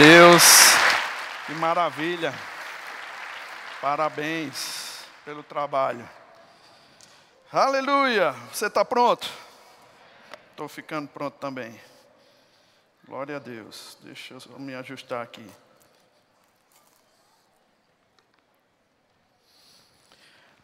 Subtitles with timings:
[0.00, 0.42] Deus.
[1.46, 2.32] Que maravilha.
[3.82, 6.08] Parabéns pelo trabalho.
[7.52, 8.32] Aleluia.
[8.50, 9.30] Você está pronto?
[10.52, 11.78] Estou ficando pronto também.
[13.06, 13.98] Glória a Deus.
[14.02, 15.46] Deixa eu me ajustar aqui.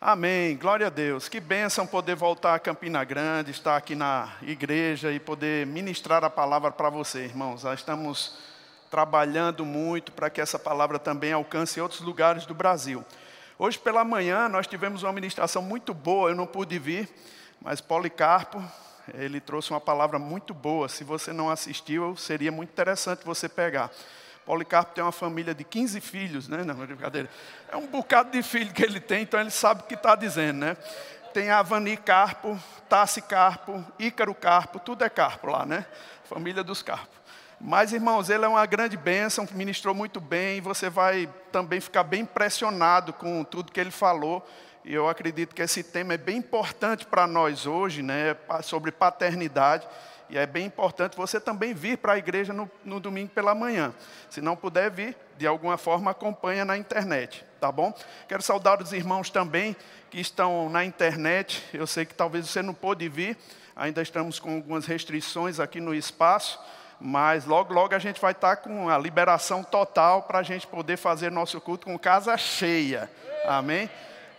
[0.00, 1.28] Amém, glória a Deus.
[1.28, 6.30] Que bênção poder voltar a Campina Grande, estar aqui na igreja e poder ministrar a
[6.30, 7.60] palavra para você, irmãos.
[7.60, 8.55] Já estamos
[8.90, 13.04] trabalhando muito para que essa palavra também alcance outros lugares do Brasil.
[13.58, 17.08] Hoje pela manhã nós tivemos uma ministração muito boa, eu não pude vir,
[17.60, 18.62] mas Policarpo,
[19.14, 20.88] ele trouxe uma palavra muito boa.
[20.88, 23.90] Se você não assistiu, seria muito interessante você pegar.
[24.44, 26.62] Policarpo tem uma família de 15 filhos, né?
[26.62, 27.28] Não, brincadeira.
[27.68, 30.58] É um bocado de filho que ele tem, então ele sabe o que está dizendo,
[30.58, 30.76] né?
[31.34, 35.84] Tem Avani Carpo, Tassi Carpo, Ícaro Carpo, tudo é Carpo lá, né?
[36.24, 37.25] Família dos Carpos.
[37.60, 42.20] Mas, irmãos, ele é uma grande bênção, ministrou muito bem, você vai também ficar bem
[42.20, 44.46] impressionado com tudo que ele falou.
[44.84, 48.36] E eu acredito que esse tema é bem importante para nós hoje, né?
[48.62, 49.86] Sobre paternidade.
[50.28, 53.94] E é bem importante você também vir para a igreja no, no, domingo pela manhã.
[54.28, 57.92] Se não puder vir, de alguma forma acompanha na internet, tá bom?
[58.28, 59.76] Quero saudar os irmãos também
[60.10, 61.64] que estão na internet.
[61.72, 63.36] Eu sei que talvez você não pôde vir,
[63.74, 66.58] ainda estamos com algumas restrições aqui no espaço,
[67.00, 70.96] mas logo, logo a gente vai estar com a liberação total para a gente poder
[70.96, 73.10] fazer nosso culto com casa cheia.
[73.46, 73.90] Amém?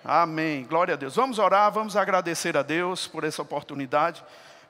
[0.03, 0.63] Amém.
[0.63, 1.15] Glória a Deus.
[1.15, 4.23] Vamos orar, vamos agradecer a Deus por essa oportunidade.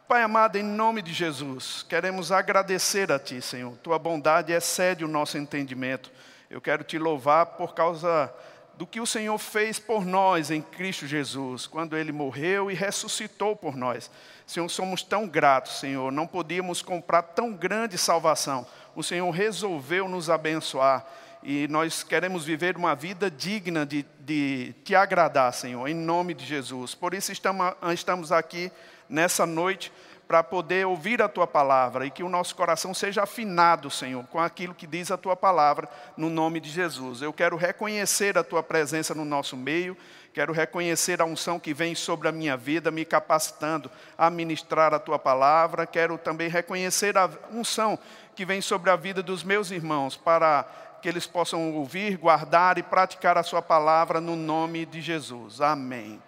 [0.07, 3.75] Pai amado, em nome de Jesus, queremos agradecer a Ti, Senhor.
[3.83, 6.09] Tua bondade excede o nosso entendimento.
[6.49, 8.33] Eu quero te louvar por causa
[8.77, 13.55] do que o Senhor fez por nós em Cristo Jesus, quando Ele morreu e ressuscitou
[13.55, 14.09] por nós.
[14.47, 16.09] Senhor, somos tão gratos, Senhor.
[16.09, 18.65] Não podíamos comprar tão grande salvação.
[18.95, 21.05] O Senhor resolveu nos abençoar
[21.43, 26.45] e nós queremos viver uma vida digna de, de te agradar, Senhor, em nome de
[26.45, 26.95] Jesus.
[26.95, 28.71] Por isso estamos, estamos aqui
[29.09, 29.91] nessa noite
[30.27, 34.39] para poder ouvir a tua palavra e que o nosso coração seja afinado, Senhor, com
[34.39, 37.21] aquilo que diz a tua palavra, no nome de Jesus.
[37.21, 39.95] Eu quero reconhecer a tua presença no nosso meio,
[40.33, 44.99] quero reconhecer a unção que vem sobre a minha vida, me capacitando a ministrar a
[44.99, 47.97] tua palavra, quero também reconhecer a unção
[48.35, 50.65] que vem sobre a vida dos meus irmãos, para
[51.01, 55.61] que eles possam ouvir, guardar e praticar a sua palavra no nome de Jesus.
[55.61, 56.21] Amém.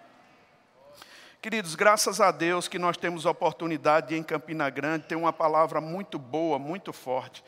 [1.41, 5.31] Queridos, graças a Deus que nós temos a oportunidade de, em Campina Grande, ter uma
[5.31, 7.41] palavra muito boa, muito forte.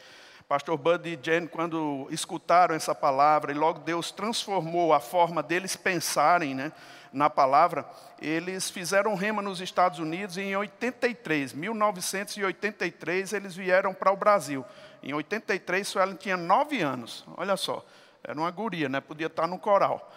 [0.47, 5.75] Pastor Bud e Jen, quando escutaram essa palavra, e logo Deus transformou a forma deles
[5.75, 6.71] pensarem né,
[7.11, 7.85] na palavra,
[8.21, 14.65] eles fizeram rema nos Estados Unidos e em 83, 1983, eles vieram para o Brasil.
[15.03, 17.85] Em 83, Suelen tinha nove anos, olha só,
[18.23, 20.09] era uma guria, né, podia estar no coral.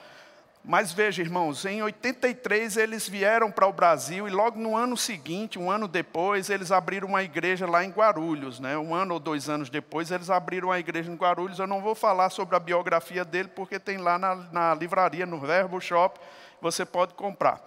[0.67, 5.59] Mas veja, irmãos, em 83 eles vieram para o Brasil e logo no ano seguinte,
[5.59, 8.59] um ano depois, eles abriram uma igreja lá em Guarulhos.
[8.59, 8.75] Né?
[8.79, 11.59] Um ano ou dois anos depois, eles abriram uma igreja em Guarulhos.
[11.59, 15.39] Eu não vou falar sobre a biografia dele, porque tem lá na, na livraria, no
[15.39, 16.19] Verbo Shop,
[16.63, 17.61] você pode comprar.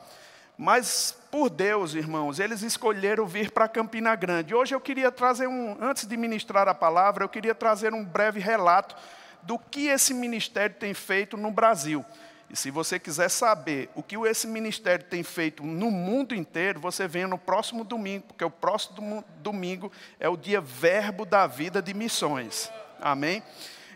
[0.57, 4.55] Mas, por Deus, irmãos, eles escolheram vir para Campina Grande.
[4.55, 8.39] Hoje eu queria trazer um, antes de ministrar a palavra, eu queria trazer um breve
[8.39, 8.95] relato
[9.43, 12.03] do que esse ministério tem feito no Brasil.
[12.49, 17.07] E se você quiser saber o que esse ministério tem feito no mundo inteiro, você
[17.07, 21.93] venha no próximo domingo, porque o próximo domingo é o dia verbo da vida de
[21.93, 22.71] missões.
[23.01, 23.43] Amém?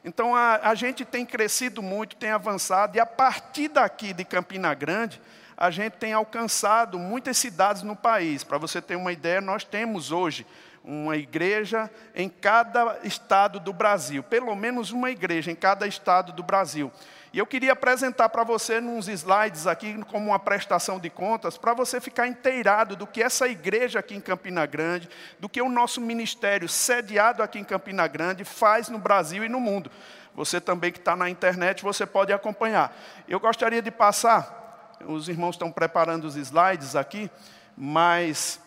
[0.04, 4.74] Então a, a gente tem crescido muito, tem avançado, e a partir daqui de Campina
[4.74, 5.22] Grande,
[5.56, 8.44] a gente tem alcançado muitas cidades no país.
[8.44, 10.46] Para você ter uma ideia, nós temos hoje
[10.84, 16.42] uma igreja em cada estado do Brasil, pelo menos uma igreja em cada estado do
[16.42, 16.92] Brasil.
[17.34, 21.74] E eu queria apresentar para você nos slides aqui, como uma prestação de contas, para
[21.74, 25.10] você ficar inteirado do que essa igreja aqui em Campina Grande,
[25.40, 29.62] do que o nosso ministério sediado aqui em Campina Grande faz no Brasil e no
[29.62, 29.90] mundo.
[30.36, 32.94] Você também que está na internet, você pode acompanhar.
[33.30, 37.32] Eu gostaria de passar, os irmãos estão preparando os slides aqui,
[37.78, 38.60] mas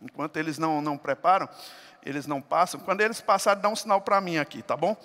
[0.00, 1.46] enquanto eles não, não preparam,
[2.02, 2.80] eles não passam.
[2.80, 4.96] Quando eles passarem, dá um sinal para mim aqui, tá bom?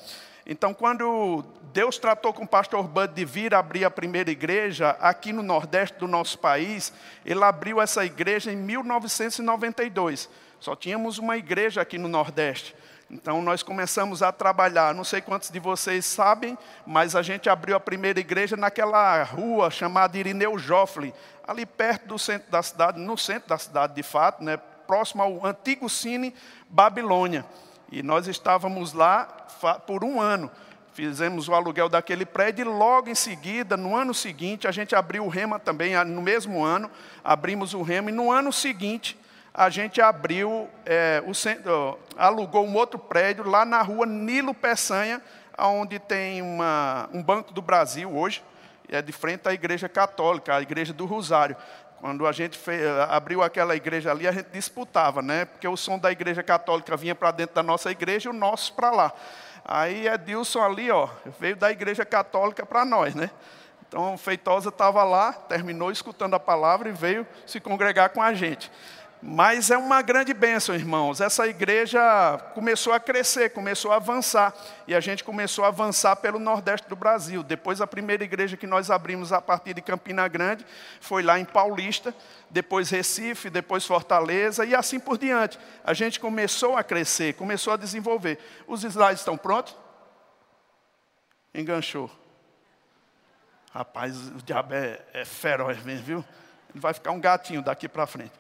[0.50, 5.34] Então, quando Deus tratou com o pastor Bud de vir abrir a primeira igreja aqui
[5.34, 6.94] no Nordeste do nosso país,
[7.26, 10.30] ele abriu essa igreja em 1992.
[10.58, 12.74] Só tínhamos uma igreja aqui no Nordeste.
[13.12, 17.76] Então nós começamos a trabalhar, não sei quantos de vocês sabem, mas a gente abriu
[17.76, 21.14] a primeira igreja naquela rua chamada Irineu Joffre,
[21.46, 25.46] ali perto do centro da cidade, no centro da cidade de fato, né, próximo ao
[25.46, 26.34] antigo Cine
[26.70, 27.46] Babilônia.
[27.90, 29.47] E nós estávamos lá
[29.86, 30.50] por um ano.
[30.94, 35.26] Fizemos o aluguel daquele prédio e logo em seguida, no ano seguinte, a gente abriu
[35.26, 36.90] o Rema também, no mesmo ano,
[37.24, 39.16] abrimos o Rema, e no ano seguinte
[39.54, 45.22] a gente abriu, é, o centro, alugou um outro prédio lá na rua Nilo Peçanha,
[45.58, 48.44] onde tem uma, um Banco do Brasil hoje,
[48.88, 51.56] é de frente à Igreja Católica, a Igreja do Rosário.
[52.00, 55.46] Quando a gente fez, abriu aquela igreja ali, a gente disputava, né?
[55.46, 58.74] Porque o som da igreja católica vinha para dentro da nossa igreja e o nosso
[58.74, 59.12] para lá.
[59.68, 63.30] Aí Edilson ali, ó, veio da igreja católica para nós, né?
[63.86, 68.72] Então Feitosa estava lá, terminou escutando a palavra e veio se congregar com a gente.
[69.30, 71.20] Mas é uma grande bênção, irmãos.
[71.20, 72.00] Essa igreja
[72.54, 74.54] começou a crescer, começou a avançar.
[74.88, 77.44] E a gente começou a avançar pelo Nordeste do Brasil.
[77.44, 80.66] Depois, a primeira igreja que nós abrimos a partir de Campina Grande
[81.02, 82.16] foi lá em Paulista,
[82.50, 85.60] depois Recife, depois Fortaleza e assim por diante.
[85.84, 88.40] A gente começou a crescer, começou a desenvolver.
[88.66, 89.76] Os slides estão prontos?
[91.54, 92.10] Enganchou.
[93.74, 96.26] Rapaz, o diabo é, é feroz mesmo, viu?
[96.70, 98.32] Ele vai ficar um gatinho daqui para frente.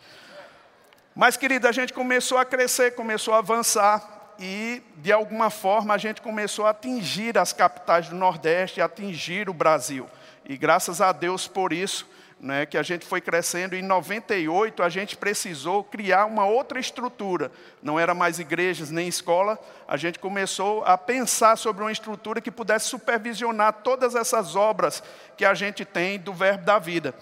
[1.18, 5.98] Mas, querida, a gente começou a crescer, começou a avançar e, de alguma forma, a
[5.98, 10.08] gente começou a atingir as capitais do Nordeste, atingir o Brasil.
[10.46, 12.08] E graças a Deus por isso,
[12.40, 13.76] né, que a gente foi crescendo.
[13.76, 17.52] Em 98, a gente precisou criar uma outra estrutura.
[17.82, 19.58] Não era mais igrejas nem escola.
[19.88, 25.02] A gente começou a pensar sobre uma estrutura que pudesse supervisionar todas essas obras
[25.36, 27.16] que a gente tem do Verbo da Vida.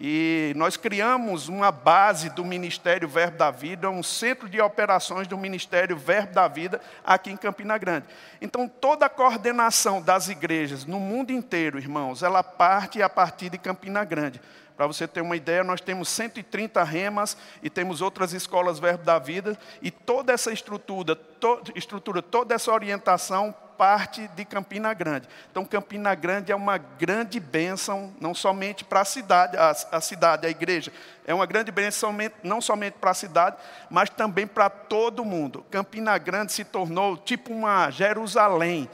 [0.00, 5.36] E nós criamos uma base do Ministério Verbo da Vida, um centro de operações do
[5.36, 8.06] Ministério Verbo da Vida aqui em Campina Grande.
[8.40, 13.58] Então, toda a coordenação das igrejas no mundo inteiro, irmãos, ela parte a partir de
[13.58, 14.40] Campina Grande.
[14.76, 19.18] Para você ter uma ideia, nós temos 130 remas e temos outras escolas Verbo da
[19.18, 25.28] Vida, e toda essa estrutura, to, estrutura toda essa orientação parte de Campina Grande.
[25.50, 30.50] Então, Campina Grande é uma grande bênção, não somente para a cidade, a, cidade, a
[30.50, 30.92] igreja,
[31.24, 33.56] é uma grande bênção não somente para a cidade,
[33.88, 35.64] mas também para todo mundo.
[35.70, 38.90] Campina Grande se tornou tipo uma Jerusalém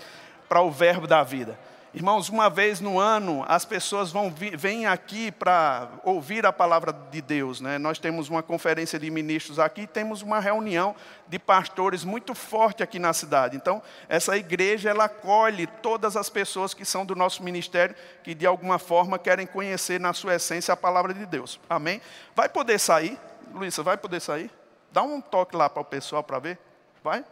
[0.49, 1.59] para o verbo da vida.
[1.95, 7.23] Irmãos, uma vez no ano, as pessoas vão vêm aqui para ouvir a palavra de
[7.23, 7.61] Deus.
[7.61, 7.79] Né?
[7.79, 10.97] Nós temos uma conferência de ministros aqui, temos uma reunião
[11.29, 13.57] de pastores muito forte aqui na cidade.
[13.57, 17.95] Então, essa igreja, ela acolhe todas as pessoas que são do nosso ministério,
[18.25, 21.61] que de alguma forma querem conhecer na sua essência a palavra de Deus.
[21.71, 22.03] Amém?
[22.35, 23.17] Vai poder sair?
[23.53, 24.51] Luísa, vai poder sair?
[24.91, 26.59] Dá um toque lá para o pessoal para ver.
[27.05, 27.25] Vai?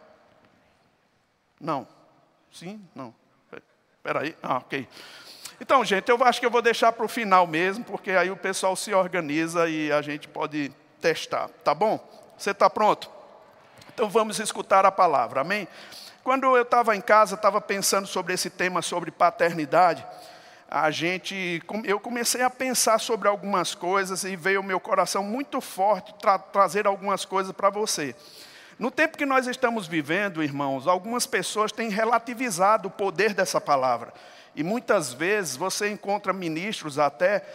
[1.59, 1.85] Não.
[2.49, 2.81] Sim?
[2.95, 3.13] Não.
[4.03, 4.35] Espera aí.
[4.43, 4.85] Ah, ok.
[5.61, 8.35] Então, gente, eu acho que eu vou deixar para o final mesmo, porque aí o
[8.35, 11.47] pessoal se organiza e a gente pode testar.
[11.63, 12.05] Tá bom?
[12.37, 13.09] Você está pronto?
[13.93, 15.69] Então vamos escutar a palavra, amém?
[16.21, 20.05] Quando eu estava em casa, estava pensando sobre esse tema, sobre paternidade,
[20.69, 25.61] a gente, eu comecei a pensar sobre algumas coisas e veio o meu coração muito
[25.61, 28.13] forte tra trazer algumas coisas para você.
[28.83, 34.13] No tempo que nós estamos vivendo, irmãos, algumas pessoas têm relativizado o poder dessa palavra.
[34.53, 37.45] E muitas vezes você encontra ministros até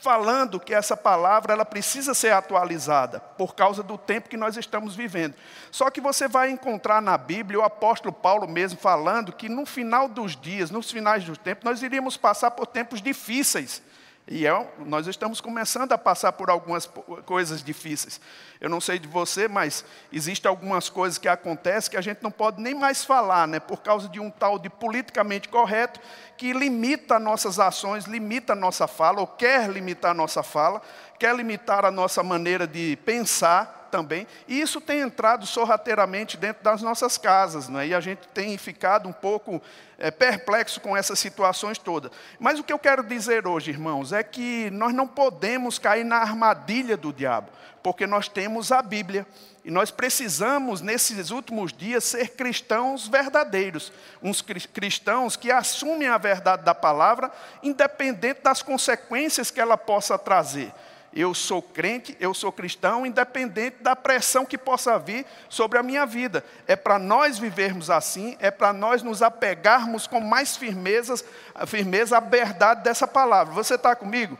[0.00, 4.96] falando que essa palavra ela precisa ser atualizada por causa do tempo que nós estamos
[4.96, 5.34] vivendo.
[5.70, 10.08] Só que você vai encontrar na Bíblia o apóstolo Paulo mesmo falando que no final
[10.08, 13.82] dos dias, nos finais do tempo, nós iríamos passar por tempos difíceis.
[14.26, 16.88] E é, nós estamos começando a passar por algumas
[17.26, 18.20] coisas difíceis.
[18.60, 22.30] Eu não sei de você, mas existem algumas coisas que acontecem que a gente não
[22.30, 23.58] pode nem mais falar, né?
[23.58, 25.98] por causa de um tal de politicamente correto
[26.36, 30.80] que limita nossas ações, limita a nossa fala, ou quer limitar a nossa fala,
[31.18, 36.80] quer limitar a nossa maneira de pensar também, e isso tem entrado sorrateiramente dentro das
[36.80, 37.88] nossas casas, né?
[37.88, 39.60] e a gente tem ficado um pouco
[39.98, 42.10] é, perplexo com essas situações todas.
[42.40, 46.16] Mas o que eu quero dizer hoje, irmãos, é que nós não podemos cair na
[46.16, 47.50] armadilha do diabo,
[47.82, 49.26] porque nós temos a Bíblia.
[49.64, 53.92] E nós precisamos, nesses últimos dias, ser cristãos verdadeiros.
[54.20, 57.30] Uns cristãos que assumem a verdade da palavra,
[57.62, 60.72] independente das consequências que ela possa trazer
[61.14, 66.06] eu sou crente, eu sou cristão, independente da pressão que possa vir sobre a minha
[66.06, 66.44] vida.
[66.66, 71.24] É para nós vivermos assim, é para nós nos apegarmos com mais firmezas,
[71.66, 73.52] firmeza à verdade dessa palavra.
[73.52, 74.38] Você está comigo?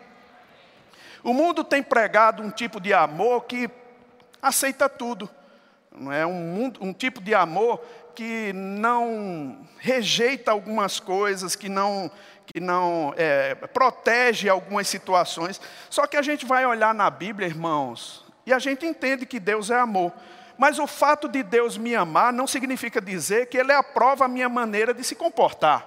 [1.23, 3.71] O mundo tem pregado um tipo de amor que
[4.41, 5.29] aceita tudo.
[5.95, 12.11] Não é um, mundo, um tipo de amor que não rejeita algumas coisas, que não
[12.47, 15.61] que não é, protege algumas situações.
[15.89, 19.71] Só que a gente vai olhar na Bíblia, irmãos, e a gente entende que Deus
[19.71, 20.13] é amor.
[20.59, 24.49] Mas o fato de Deus me amar não significa dizer que Ele aprova a minha
[24.49, 25.87] maneira de se comportar.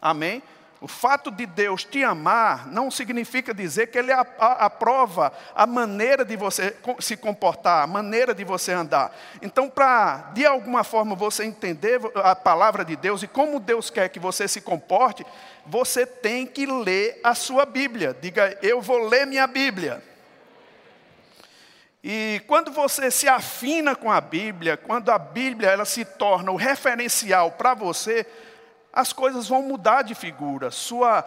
[0.00, 0.42] Amém?
[0.82, 6.34] O fato de Deus te amar não significa dizer que Ele aprova a maneira de
[6.34, 9.16] você se comportar, a maneira de você andar.
[9.40, 14.08] Então, para de alguma forma você entender a palavra de Deus e como Deus quer
[14.08, 15.24] que você se comporte,
[15.64, 18.16] você tem que ler a sua Bíblia.
[18.20, 20.02] Diga, eu vou ler minha Bíblia.
[22.02, 26.56] E quando você se afina com a Bíblia, quando a Bíblia ela se torna o
[26.56, 28.26] referencial para você,
[28.92, 31.24] as coisas vão mudar de figura, sua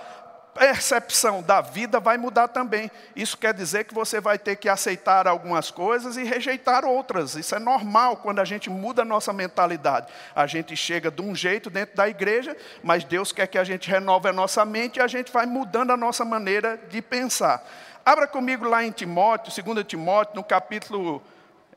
[0.56, 2.90] percepção da vida vai mudar também.
[3.14, 7.36] Isso quer dizer que você vai ter que aceitar algumas coisas e rejeitar outras.
[7.36, 10.08] Isso é normal quando a gente muda a nossa mentalidade.
[10.34, 13.90] A gente chega de um jeito dentro da igreja, mas Deus quer que a gente
[13.90, 17.62] renove a nossa mente e a gente vai mudando a nossa maneira de pensar.
[18.06, 21.22] Abra comigo lá em Timóteo, 2 Timóteo, no capítulo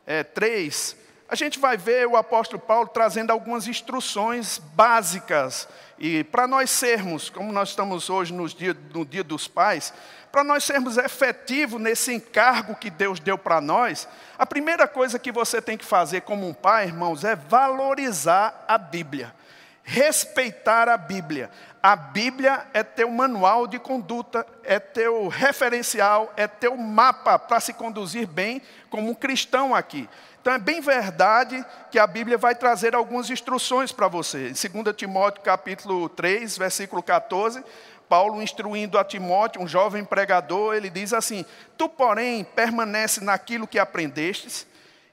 [0.07, 5.69] é, 3 a gente vai ver o apóstolo Paulo trazendo algumas instruções básicas.
[5.99, 9.93] E para nós sermos, como nós estamos hoje no dia, no dia dos pais,
[10.33, 14.09] para nós sermos efetivos nesse encargo que Deus deu para nós,
[14.39, 18.79] a primeira coisa que você tem que fazer como um pai, irmãos, é valorizar a
[18.79, 19.35] Bíblia,
[19.83, 21.51] respeitar a Bíblia.
[21.83, 27.73] A Bíblia é teu manual de conduta, é teu referencial, é teu mapa para se
[27.73, 30.09] conduzir bem como um cristão aqui.
[30.49, 34.49] Então é bem verdade que a Bíblia vai trazer algumas instruções para você.
[34.49, 37.63] Em 2 Timóteo capítulo 3, versículo 14,
[38.09, 41.45] Paulo instruindo a Timóteo, um jovem pregador, ele diz assim:
[41.77, 44.67] Tu, porém, permanece naquilo que aprendestes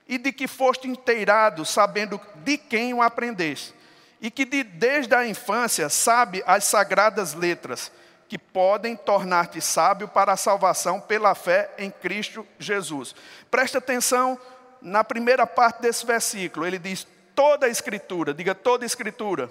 [0.08, 3.76] e de que foste inteirado, sabendo de quem o aprendeste,
[4.22, 7.92] e que de, desde a infância sabe as sagradas letras,
[8.30, 13.14] que podem tornar-te sábio para a salvação pela fé em Cristo Jesus.
[13.52, 14.40] Presta atenção
[14.86, 19.50] na primeira parte desse versículo, ele diz: toda a escritura, diga toda a escritura,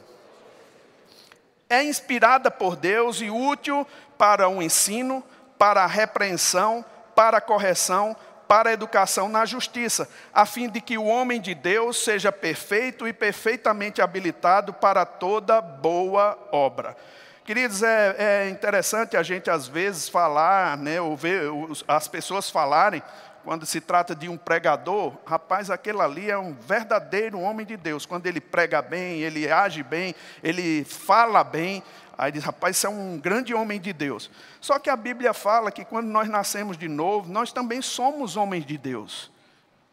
[1.69, 3.87] é inspirada por Deus e útil
[4.17, 5.25] para o ensino,
[5.59, 6.85] para a repreensão,
[7.17, 11.55] para a correção, para a educação na justiça, a fim de que o homem de
[11.55, 16.97] Deus seja perfeito e perfeitamente habilitado para toda boa obra.
[17.45, 21.43] Queridos, é, é interessante a gente às vezes falar, né, ou ver
[21.89, 23.03] as pessoas falarem
[23.45, 28.07] quando se trata de um pregador, rapaz, aquele ali é um verdadeiro homem de Deus.
[28.07, 31.83] Quando ele prega bem, ele age bem, ele fala bem,
[32.17, 34.31] aí diz, rapaz, isso é um grande homem de Deus.
[34.63, 38.65] Só que a Bíblia fala que quando nós nascemos de novo, nós também somos homens
[38.65, 39.31] de Deus.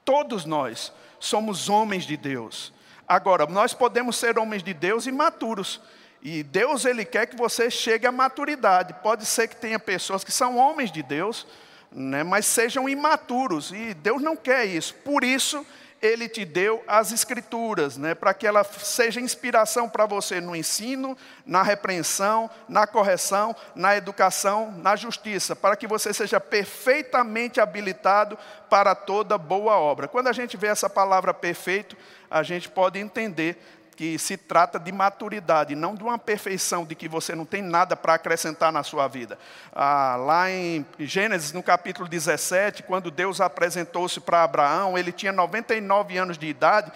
[0.05, 2.73] Todos nós somos homens de Deus.
[3.05, 5.81] Agora, nós podemos ser homens de Deus imaturos.
[6.21, 8.93] E Deus, Ele quer que você chegue à maturidade.
[9.03, 11.45] Pode ser que tenha pessoas que são homens de Deus,
[11.91, 14.93] né, mas sejam imaturos, e Deus não quer isso.
[14.95, 15.65] Por isso,
[16.01, 21.17] Ele te deu as Escrituras, né, para que ela seja inspiração para você no ensino,
[21.45, 28.37] na repreensão, na correção, na educação, na justiça, para que você seja perfeitamente habilitado
[28.69, 30.07] para toda boa obra.
[30.07, 31.97] Quando a gente vê essa palavra perfeito,
[32.29, 33.61] a gente pode entender
[34.01, 37.95] que se trata de maturidade, não de uma perfeição de que você não tem nada
[37.95, 39.37] para acrescentar na sua vida.
[39.71, 46.17] Ah, lá em Gênesis, no capítulo 17, quando Deus apresentou-se para Abraão, ele tinha 99
[46.17, 46.91] anos de idade.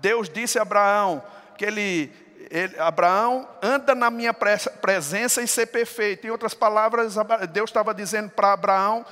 [0.00, 1.22] Deus disse a Abraão
[1.56, 2.12] que ele,
[2.50, 6.26] ele Abraão, anda na minha presença e ser perfeito.
[6.26, 7.14] Em outras palavras,
[7.52, 9.06] Deus estava dizendo para Abraão: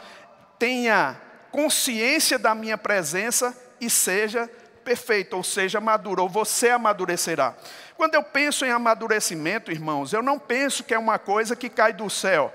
[0.58, 1.16] tenha
[1.52, 7.54] consciência da minha presença e seja perfeito perfeito, ou seja, maduro, ou você amadurecerá.
[7.96, 11.92] Quando eu penso em amadurecimento, irmãos, eu não penso que é uma coisa que cai
[11.92, 12.54] do céu,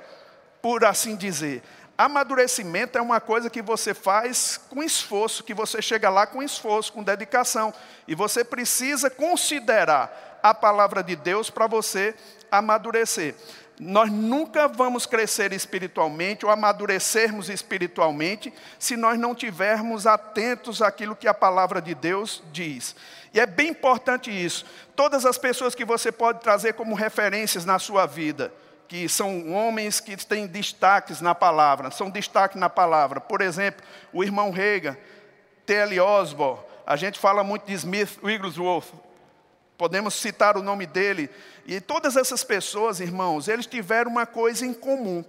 [0.61, 1.61] por assim dizer.
[1.97, 6.93] Amadurecimento é uma coisa que você faz com esforço, que você chega lá com esforço,
[6.93, 7.73] com dedicação.
[8.07, 12.15] E você precisa considerar a palavra de Deus para você
[12.49, 13.35] amadurecer
[13.83, 21.27] nós nunca vamos crescer espiritualmente ou amadurecermos espiritualmente se nós não tivermos atentos àquilo que
[21.27, 22.95] a palavra de Deus diz.
[23.33, 24.65] E é bem importante isso.
[24.95, 28.53] Todas as pessoas que você pode trazer como referências na sua vida,
[28.87, 33.19] que são homens que têm destaques na palavra, são destaque na palavra.
[33.19, 33.83] Por exemplo,
[34.13, 34.95] o irmão Reagan,
[35.65, 35.99] T.L.
[36.01, 38.93] Osborne, a gente fala muito de Smith Wigglesworth,
[39.81, 41.27] podemos citar o nome dele.
[41.65, 45.25] E todas essas pessoas, irmãos, eles tiveram uma coisa em comum.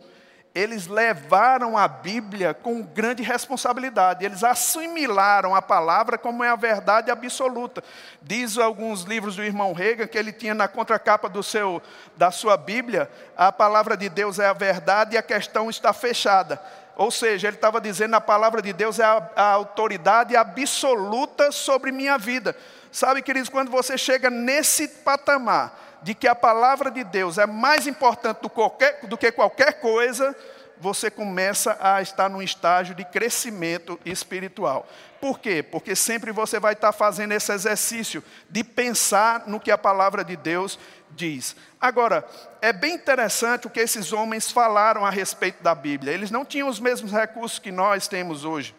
[0.55, 4.27] Eles levaram a Bíblia com grande responsabilidade.
[4.27, 7.83] Eles assimilaram a palavra como é a verdade absoluta.
[8.21, 11.81] Diz alguns livros do irmão Reagan que ele tinha na contracapa do seu,
[12.15, 16.61] da sua Bíblia, a palavra de Deus é a verdade e a questão está fechada.
[16.95, 21.91] Ou seja, ele estava dizendo a palavra de Deus é a, a autoridade absoluta sobre
[21.91, 22.55] minha vida.
[22.93, 27.87] Sabe, queridos, quando você chega nesse patamar de que a palavra de Deus é mais
[27.87, 30.37] importante do, qualquer, do que qualquer coisa,
[30.79, 34.87] você começa a estar num estágio de crescimento espiritual.
[35.21, 35.63] Por quê?
[35.63, 40.37] Porque sempre você vai estar fazendo esse exercício de pensar no que a palavra de
[40.37, 40.79] Deus
[41.13, 41.57] diz.
[41.81, 42.29] Agora,
[42.61, 46.13] é bem interessante o que esses homens falaram a respeito da Bíblia.
[46.13, 48.75] Eles não tinham os mesmos recursos que nós temos hoje.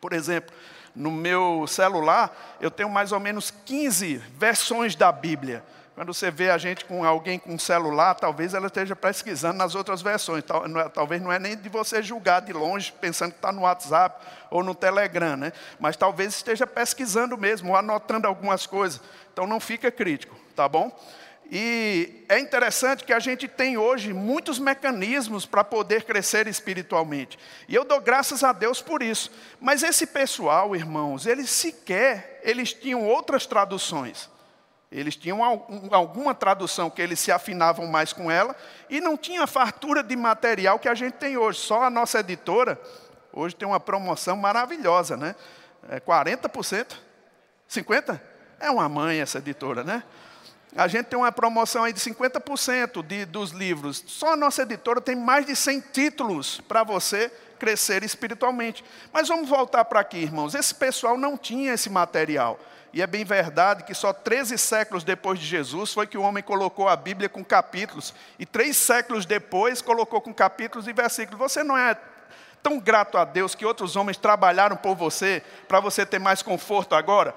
[0.00, 0.54] Por exemplo,
[0.94, 5.64] no meu celular, eu tenho mais ou menos 15 versões da Bíblia.
[5.94, 9.76] Quando você vê a gente com alguém com um celular, talvez ela esteja pesquisando nas
[9.76, 10.42] outras versões.
[10.42, 14.20] É, talvez não é nem de você julgar de longe, pensando que está no WhatsApp
[14.50, 15.52] ou no Telegram, né?
[15.78, 19.00] Mas talvez esteja pesquisando mesmo, ou anotando algumas coisas.
[19.32, 20.90] Então não fica crítico, tá bom?
[21.50, 27.38] E é interessante que a gente tem hoje muitos mecanismos para poder crescer espiritualmente.
[27.68, 29.30] E eu dou graças a Deus por isso.
[29.60, 34.28] Mas esse pessoal, irmãos, eles sequer, eles tinham outras traduções.
[34.90, 35.42] Eles tinham
[35.90, 38.54] alguma tradução que eles se afinavam mais com ela
[38.88, 41.58] e não tinha fartura de material que a gente tem hoje.
[41.58, 42.80] Só a nossa editora,
[43.32, 45.34] hoje tem uma promoção maravilhosa, né?
[45.88, 46.96] É 40%?
[47.68, 48.20] 50%?
[48.60, 50.04] É uma mãe essa editora, né?
[50.76, 54.02] A gente tem uma promoção aí de 50% de, dos livros.
[54.06, 58.84] Só a nossa editora tem mais de 100 títulos para você crescer espiritualmente.
[59.12, 60.54] Mas vamos voltar para aqui, irmãos.
[60.54, 62.58] Esse pessoal não tinha esse material.
[62.92, 66.42] E é bem verdade que só 13 séculos depois de Jesus foi que o homem
[66.42, 68.12] colocou a Bíblia com capítulos.
[68.38, 71.38] E três séculos depois colocou com capítulos e versículos.
[71.38, 71.96] Você não é
[72.62, 76.94] tão grato a Deus que outros homens trabalharam por você, para você ter mais conforto
[76.94, 77.34] agora?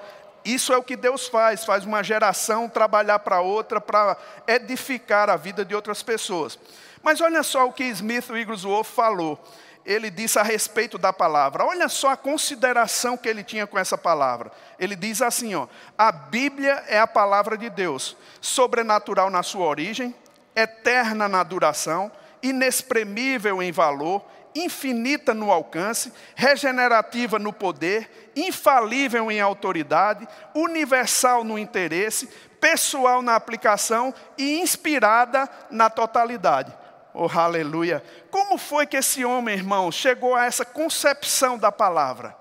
[0.54, 5.36] Isso é o que Deus faz, faz uma geração trabalhar para outra, para edificar a
[5.36, 6.58] vida de outras pessoas.
[7.04, 9.40] Mas olha só o que Smith Wigglesworth falou
[9.88, 11.64] ele disse a respeito da palavra.
[11.64, 14.52] Olha só a consideração que ele tinha com essa palavra.
[14.78, 15.66] Ele diz assim: ó,
[15.98, 20.14] a Bíblia é a palavra de Deus, sobrenatural na sua origem,
[20.54, 22.12] eterna na duração,
[22.44, 24.22] inexprimível em valor,
[24.64, 32.28] infinita no alcance, regenerativa no poder, infalível em autoridade, universal no interesse,
[32.60, 36.76] pessoal na aplicação e inspirada na totalidade.
[37.14, 38.04] Oh, aleluia.
[38.30, 42.38] Como foi que esse homem, irmão, chegou a essa concepção da palavra?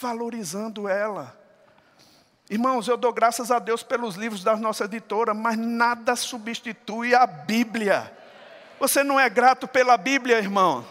[0.00, 1.36] Valorizando ela.
[2.48, 7.26] Irmãos, eu dou graças a Deus pelos livros da nossa editora, mas nada substitui a
[7.26, 8.10] Bíblia.
[8.80, 10.84] Você não é grato pela Bíblia, irmão?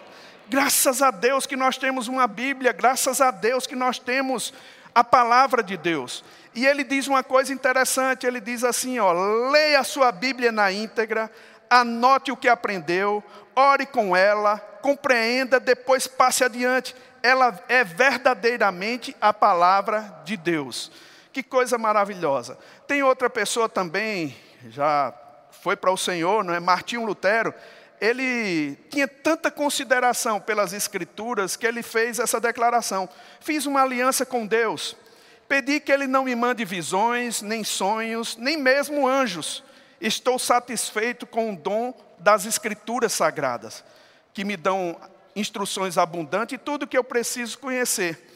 [0.51, 4.53] Graças a Deus que nós temos uma Bíblia, graças a Deus que nós temos
[4.93, 6.25] a palavra de Deus.
[6.53, 9.13] E ele diz uma coisa interessante, ele diz assim, ó,
[9.49, 11.31] leia a sua Bíblia na íntegra,
[11.69, 13.23] anote o que aprendeu,
[13.55, 16.93] ore com ela, compreenda, depois passe adiante.
[17.23, 20.91] Ela é verdadeiramente a palavra de Deus.
[21.31, 22.57] Que coisa maravilhosa.
[22.85, 24.35] Tem outra pessoa também,
[24.67, 25.13] já
[25.63, 26.59] foi para o Senhor, não é?
[26.59, 27.53] Martinho Lutero.
[28.01, 33.07] Ele tinha tanta consideração pelas Escrituras que ele fez essa declaração:
[33.39, 34.97] Fiz uma aliança com Deus,
[35.47, 39.63] pedi que Ele não me mande visões, nem sonhos, nem mesmo anjos
[40.01, 43.83] estou satisfeito com o dom das Escrituras Sagradas,
[44.33, 44.99] que me dão
[45.35, 48.27] instruções abundantes e tudo que eu preciso conhecer,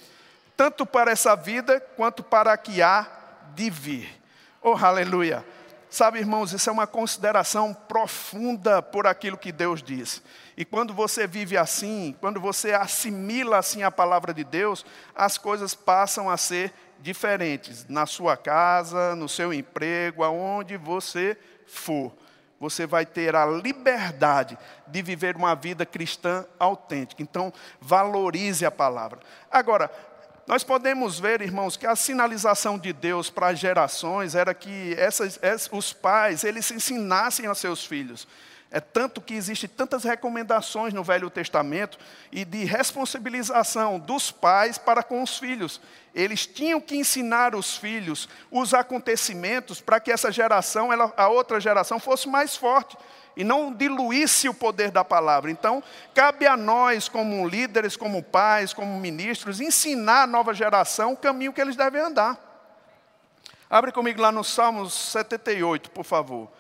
[0.56, 3.08] tanto para essa vida quanto para a que há
[3.56, 4.22] de vir.
[4.62, 5.44] Oh, aleluia!
[5.96, 10.22] Sabe, irmãos, isso é uma consideração profunda por aquilo que Deus diz.
[10.58, 15.74] E quando você vive assim, quando você assimila assim a palavra de Deus, as coisas
[15.74, 22.12] passam a ser diferentes na sua casa, no seu emprego, aonde você for,
[22.60, 27.24] você vai ter a liberdade de viver uma vida cristã autêntica.
[27.24, 29.20] Então, valorize a palavra.
[29.50, 29.90] Agora,
[30.48, 35.40] nós podemos ver, irmãos, que a sinalização de Deus para as gerações era que essas,
[35.72, 38.28] os pais eles ensinassem a seus filhos.
[38.76, 41.98] É tanto que existe tantas recomendações no Velho Testamento
[42.30, 45.80] e de responsabilização dos pais para com os filhos.
[46.14, 51.58] Eles tinham que ensinar os filhos os acontecimentos para que essa geração, ela, a outra
[51.58, 52.98] geração, fosse mais forte
[53.38, 55.50] e não diluísse o poder da palavra.
[55.50, 55.82] Então,
[56.14, 61.54] cabe a nós, como líderes, como pais, como ministros, ensinar a nova geração o caminho
[61.54, 62.38] que eles devem andar.
[63.70, 66.52] Abre comigo lá no Salmos 78, por favor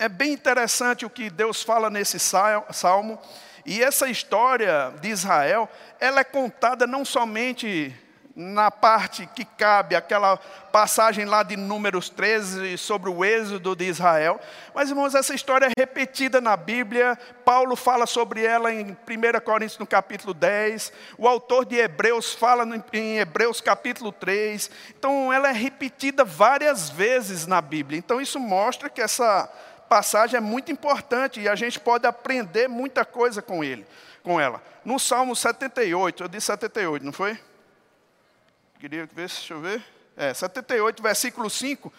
[0.00, 3.18] é bem interessante o que Deus fala nesse salmo.
[3.66, 5.68] E essa história de Israel,
[6.00, 7.94] ela é contada não somente
[8.34, 10.38] na parte que cabe, aquela
[10.72, 14.40] passagem lá de Números 13 sobre o êxodo de Israel.
[14.74, 17.18] Mas, irmãos, essa história é repetida na Bíblia.
[17.44, 18.96] Paulo fala sobre ela em 1
[19.44, 20.92] Coríntios, no capítulo 10.
[21.18, 24.70] O autor de Hebreus fala em Hebreus, capítulo 3.
[24.98, 27.98] Então, ela é repetida várias vezes na Bíblia.
[27.98, 29.52] Então, isso mostra que essa
[29.90, 33.84] passagem é muito importante e a gente pode aprender muita coisa com ele,
[34.22, 34.62] com ela.
[34.84, 37.36] No Salmo 78, eu disse 78, não foi?
[38.78, 39.82] Queria ver, deixa eu ver.
[40.16, 41.92] É, 78, versículo 5.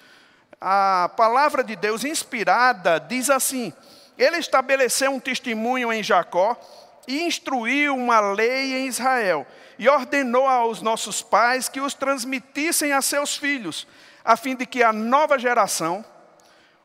[0.62, 3.74] A palavra de Deus inspirada diz assim:
[4.18, 6.58] Ele estabeleceu um testemunho em Jacó
[7.06, 9.46] e instruiu uma lei em Israel,
[9.78, 13.86] e ordenou aos nossos pais que os transmitissem a seus filhos,
[14.24, 16.06] a fim de que a nova geração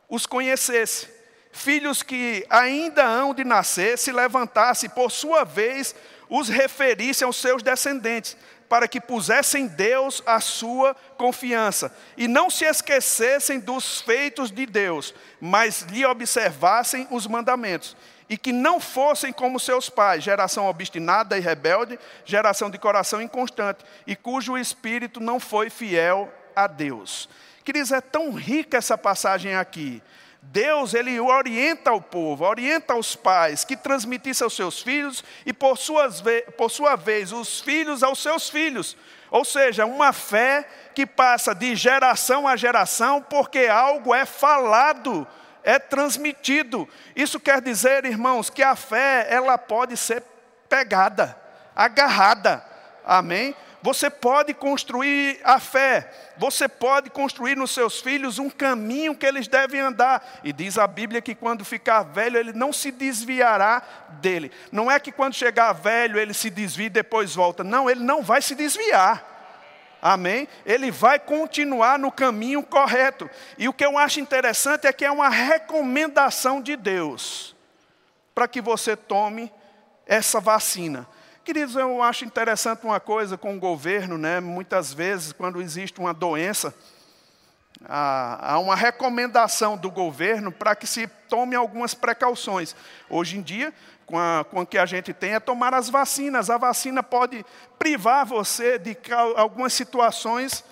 [0.09, 1.09] os conhecesse.
[1.53, 5.95] Filhos que ainda hão de nascer, se levantasse, por sua vez,
[6.29, 8.37] os referisse aos seus descendentes,
[8.69, 15.15] para que pusessem Deus a sua confiança e não se esquecessem dos feitos de Deus,
[15.41, 17.97] mas lhe observassem os mandamentos.
[18.29, 23.85] E que não fossem como seus pais, geração obstinada e rebelde, geração de coração inconstante,
[24.05, 27.29] e cujo espírito não foi fiel a Deus.
[27.67, 30.01] Queridos, é tão rica essa passagem aqui.
[30.41, 35.77] Deus, ele orienta o povo, orienta os pais que transmitissem aos seus filhos e, por,
[35.77, 36.23] suas,
[36.57, 38.97] por sua vez, os filhos aos seus filhos.
[39.33, 45.27] Ou seja, uma fé que passa de geração a geração, porque algo é falado,
[45.65, 46.89] é transmitido.
[47.17, 50.23] Isso quer dizer, irmãos, que a fé, ela pode ser
[50.69, 51.37] pegada,
[51.75, 52.65] agarrada.
[53.05, 53.57] Amém?
[53.83, 59.47] Você pode construir a fé, você pode construir nos seus filhos um caminho que eles
[59.47, 60.41] devem andar.
[60.43, 63.83] E diz a Bíblia que quando ficar velho, ele não se desviará
[64.21, 64.51] dele.
[64.73, 67.63] Não é que quando chegar velho ele se desvie e depois volta.
[67.63, 69.35] Não, ele não vai se desviar.
[70.01, 70.47] Amém?
[70.65, 73.29] Ele vai continuar no caminho correto.
[73.59, 77.57] E o que eu acho interessante é que é uma recomendação de Deus
[78.35, 79.53] para que você tome
[80.07, 81.09] essa vacina.
[81.47, 84.41] Queridos, eu acho interessante uma coisa com o governo, né?
[84.41, 86.75] Muitas vezes, quando existe uma doença,
[87.89, 92.75] há uma recomendação do governo para que se tome algumas precauções.
[93.09, 93.73] Hoje em dia,
[94.07, 96.51] com, a, com o que a gente tem, é tomar as vacinas.
[96.51, 97.47] A vacina pode
[97.79, 98.97] privar você de
[99.37, 100.65] algumas situações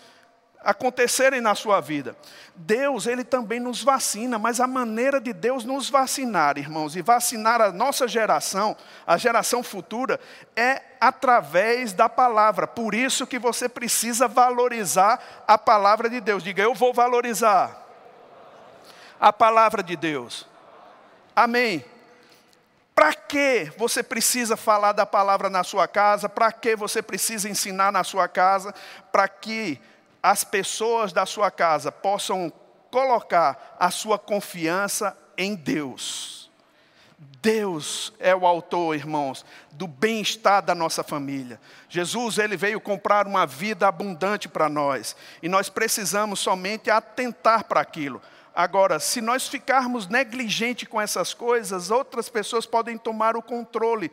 [0.65, 2.17] acontecerem na sua vida.
[2.57, 7.61] Deus, ele também nos vacina, mas a maneira de Deus nos vacinar, irmãos, e vacinar
[7.61, 10.19] a nossa geração, a geração futura,
[10.57, 12.67] é através da palavra.
[12.67, 16.43] Por isso que você precisa valorizar a palavra de Deus.
[16.43, 17.85] Diga, eu vou valorizar
[19.21, 20.47] a palavra de Deus.
[21.37, 21.85] Amém.
[22.95, 26.29] Para que você precisa falar da palavra na sua casa?
[26.29, 28.73] Para que você precisa ensinar na sua casa?
[29.11, 29.81] Para que
[30.25, 32.51] as pessoas da sua casa possam
[32.91, 36.51] colocar a sua confiança em Deus.
[37.43, 41.61] Deus é o autor, irmãos, do bem-estar da nossa família.
[41.91, 47.83] Jesus, ele veio comprar uma vida abundante para nós, e nós precisamos somente atentar para
[47.83, 48.23] aquilo.
[48.55, 54.11] Agora, se nós ficarmos negligentes com essas coisas, outras pessoas podem tomar o controle,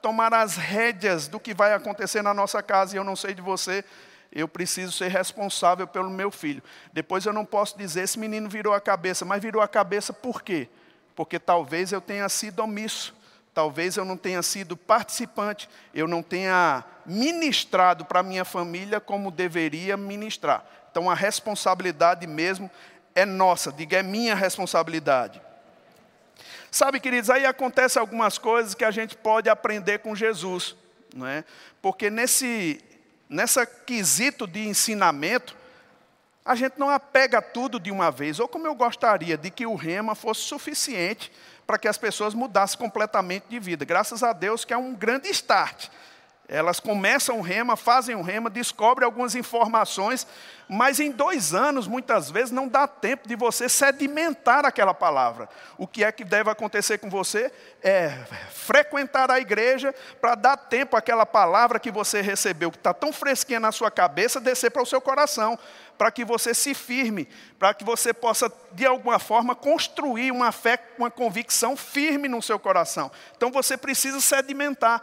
[0.00, 3.42] tomar as rédeas do que vai acontecer na nossa casa, e eu não sei de
[3.42, 3.84] você,
[4.32, 6.62] eu preciso ser responsável pelo meu filho.
[6.92, 10.42] Depois eu não posso dizer, esse menino virou a cabeça, mas virou a cabeça por
[10.42, 10.68] quê?
[11.14, 13.14] Porque talvez eu tenha sido omisso,
[13.54, 19.96] talvez eu não tenha sido participante, eu não tenha ministrado para minha família como deveria
[19.96, 20.64] ministrar.
[20.90, 22.70] Então a responsabilidade mesmo
[23.14, 25.40] é nossa, diga, é minha responsabilidade.
[26.70, 30.76] Sabe, queridos, aí acontecem algumas coisas que a gente pode aprender com Jesus,
[31.14, 31.42] não é?
[31.80, 32.78] Porque nesse
[33.28, 35.56] nessa quesito de ensinamento,
[36.44, 39.74] a gente não apega tudo de uma vez, ou como eu gostaria de que o
[39.74, 41.30] rema fosse suficiente
[41.66, 43.84] para que as pessoas mudassem completamente de vida.
[43.84, 45.88] Graças a Deus que é um grande start.
[46.48, 50.26] Elas começam o rema, fazem o rema, descobrem algumas informações,
[50.66, 55.46] mas em dois anos, muitas vezes, não dá tempo de você sedimentar aquela palavra.
[55.76, 57.52] O que é que deve acontecer com você?
[57.82, 58.08] É
[58.50, 63.60] frequentar a igreja para dar tempo àquela palavra que você recebeu, que está tão fresquinha
[63.60, 65.58] na sua cabeça, descer para o seu coração,
[65.98, 70.78] para que você se firme, para que você possa, de alguma forma, construir uma fé,
[70.96, 73.10] uma convicção firme no seu coração.
[73.36, 75.02] Então você precisa sedimentar.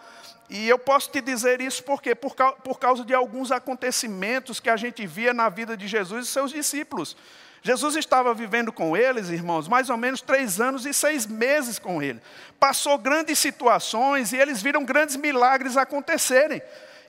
[0.49, 4.77] E eu posso te dizer isso porque por, por causa de alguns acontecimentos que a
[4.77, 7.17] gente via na vida de Jesus e seus discípulos.
[7.61, 11.99] Jesus estava vivendo com eles, irmãos, mais ou menos três anos e seis meses com
[12.01, 12.21] ele.
[12.59, 16.61] Passou grandes situações e eles viram grandes milagres acontecerem.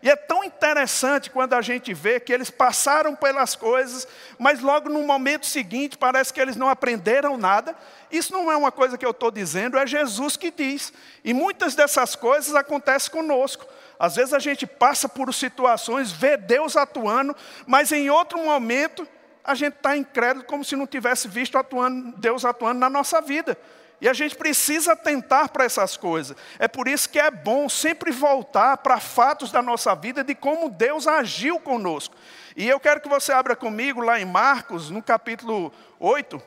[0.06, 4.06] E é tão interessante quando a gente vê que eles passaram pelas coisas,
[4.38, 7.74] mas logo no momento seguinte parece que eles não aprenderam nada.
[8.08, 10.92] Isso não é uma coisa que eu estou dizendo, é Jesus que diz.
[11.24, 13.66] E muitas dessas coisas acontecem conosco.
[13.98, 17.34] Às vezes a gente passa por situações, vê Deus atuando,
[17.66, 19.08] mas em outro momento
[19.42, 23.58] a gente está incrédulo como se não tivesse visto atuando, Deus atuando na nossa vida.
[24.00, 26.37] E a gente precisa atentar para essas coisas.
[26.59, 30.68] É por isso que é bom sempre voltar para fatos da nossa vida de como
[30.68, 32.14] Deus agiu conosco.
[32.54, 36.40] E eu quero que você abra comigo lá em Marcos, no capítulo 8,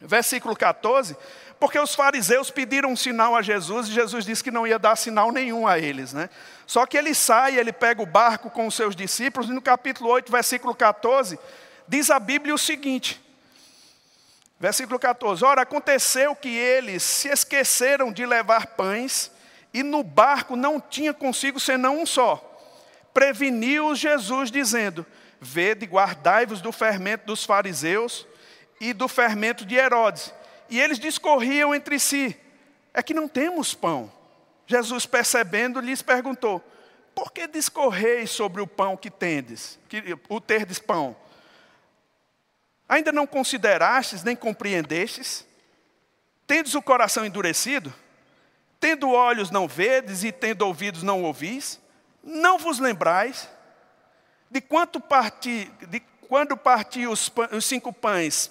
[0.00, 1.16] versículo 14,
[1.58, 4.94] porque os fariseus pediram um sinal a Jesus e Jesus disse que não ia dar
[4.94, 6.28] sinal nenhum a eles, né?
[6.66, 10.10] Só que ele sai, ele pega o barco com os seus discípulos, e no capítulo
[10.10, 11.38] 8, versículo 14,
[11.88, 13.24] diz a Bíblia o seguinte:
[14.58, 19.30] Versículo 14: Ora, aconteceu que eles se esqueceram de levar pães,
[19.72, 22.42] e no barco não tinha consigo senão um só.
[23.12, 25.04] Preveniu-os Jesus, dizendo:
[25.40, 28.26] Vede, guardai-vos do fermento dos fariseus
[28.80, 30.32] e do fermento de Herodes.
[30.68, 32.36] E eles discorriam entre si:
[32.94, 34.10] É que não temos pão.
[34.66, 36.64] Jesus, percebendo, lhes perguntou:
[37.14, 41.14] Por que discorreis sobre o pão que tendes, que, o terdes pão?
[42.88, 45.46] Ainda não considerastes nem compreendestes?
[46.46, 47.92] Tendes o coração endurecido?
[48.78, 51.80] Tendo olhos não vedes e tendo ouvidos não ouvis?
[52.22, 53.48] Não vos lembrais
[54.50, 58.50] de quanto parti, de quando parti os, os cinco pães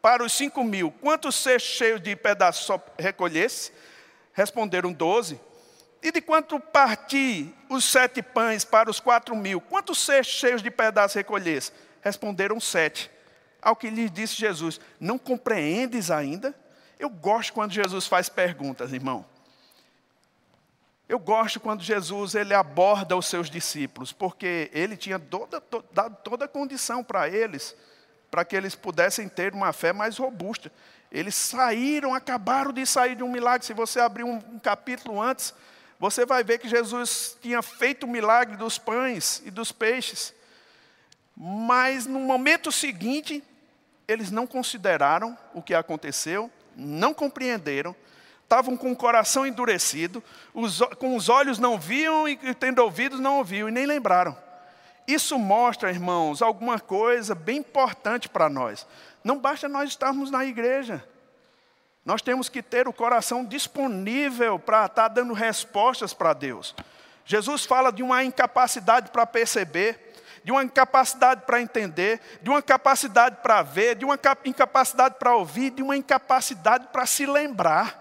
[0.00, 3.72] para os cinco mil, quantos cestos cheios de pedaços só recolhesse?
[4.32, 5.40] Responderam doze.
[6.02, 10.70] E de quanto parti os sete pães para os quatro mil, quantos cestos cheios de
[10.70, 11.72] pedaços recolhesse?
[12.00, 13.10] Responderam sete.
[13.66, 16.54] Ao que lhe disse Jesus: Não compreendes ainda?
[17.00, 19.26] Eu gosto quando Jesus faz perguntas, irmão.
[21.08, 25.60] Eu gosto quando Jesus ele aborda os seus discípulos, porque ele tinha toda,
[25.92, 27.74] dado toda a condição para eles,
[28.30, 30.70] para que eles pudessem ter uma fé mais robusta.
[31.10, 33.66] Eles saíram, acabaram de sair de um milagre.
[33.66, 35.52] Se você abrir um, um capítulo antes,
[35.98, 40.32] você vai ver que Jesus tinha feito o milagre dos pães e dos peixes.
[41.36, 43.42] Mas no momento seguinte,
[44.08, 47.94] eles não consideraram o que aconteceu, não compreenderam,
[48.42, 50.22] estavam com o coração endurecido,
[50.54, 54.36] os, com os olhos não viam e tendo ouvidos não ouviam e nem lembraram.
[55.06, 58.86] Isso mostra, irmãos, alguma coisa bem importante para nós.
[59.22, 61.04] Não basta nós estarmos na igreja.
[62.04, 66.74] Nós temos que ter o coração disponível para estar dando respostas para Deus.
[67.24, 70.05] Jesus fala de uma incapacidade para perceber,
[70.46, 75.70] de uma incapacidade para entender, de uma capacidade para ver, de uma incapacidade para ouvir,
[75.70, 78.00] de uma incapacidade para se lembrar.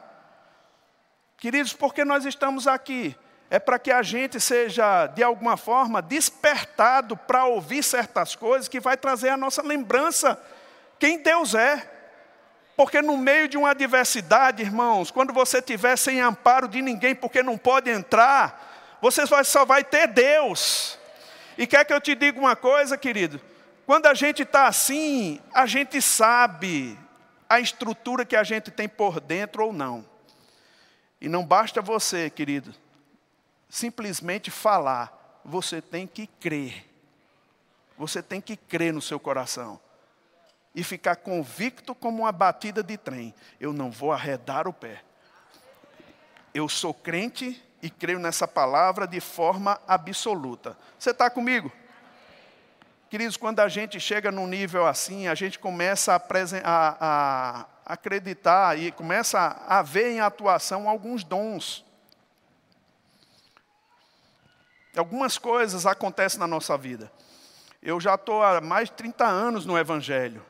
[1.38, 3.15] Queridos, porque nós estamos aqui?
[3.49, 8.79] É para que a gente seja, de alguma forma, despertado para ouvir certas coisas que
[8.79, 10.39] vai trazer a nossa lembrança
[10.99, 11.84] quem Deus é.
[12.77, 17.41] Porque no meio de uma adversidade, irmãos, quando você estiver sem amparo de ninguém, porque
[17.41, 20.99] não pode entrar, você só vai ter Deus.
[21.58, 23.39] E quer que eu te diga uma coisa, querido?
[23.86, 26.98] Quando a gente está assim, a gente sabe
[27.48, 30.06] a estrutura que a gente tem por dentro ou não.
[31.22, 32.74] E não basta você, querido,
[33.70, 36.86] simplesmente falar, você tem que crer.
[37.98, 39.80] Você tem que crer no seu coração.
[40.74, 43.34] E ficar convicto como uma batida de trem.
[43.60, 45.02] Eu não vou arredar o pé.
[46.54, 50.76] Eu sou crente e creio nessa palavra de forma absoluta.
[50.98, 51.71] Você está comigo?
[53.12, 56.19] Queridos, quando a gente chega num nível assim, a gente começa a,
[56.63, 61.86] a, a acreditar e começa a ver em atuação alguns dons.
[64.98, 67.12] Algumas coisas acontecem na nossa vida.
[67.84, 70.43] Eu já estou há mais de 30 anos no Evangelho.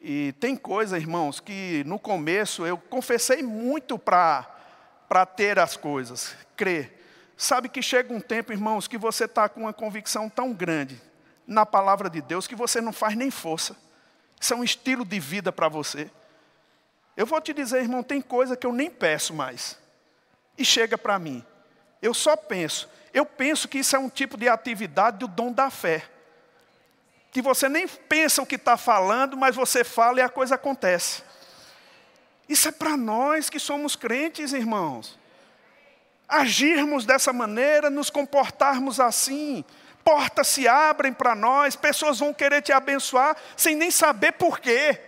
[0.00, 4.55] E tem coisas, irmãos, que no começo eu confessei muito para
[5.08, 6.92] para ter as coisas, crer.
[7.36, 11.00] Sabe que chega um tempo, irmãos, que você está com uma convicção tão grande
[11.46, 13.76] na palavra de Deus que você não faz nem força.
[14.40, 16.10] Isso é um estilo de vida para você.
[17.16, 19.78] Eu vou te dizer, irmão, tem coisa que eu nem peço mais.
[20.58, 21.44] E chega para mim.
[22.02, 22.88] Eu só penso.
[23.12, 26.04] Eu penso que isso é um tipo de atividade do dom da fé.
[27.30, 31.22] Que você nem pensa o que está falando, mas você fala e a coisa acontece.
[32.48, 35.18] Isso é para nós que somos crentes, irmãos.
[36.28, 39.64] Agirmos dessa maneira, nos comportarmos assim,
[40.04, 45.00] portas se abrem para nós, pessoas vão querer te abençoar sem nem saber por quê.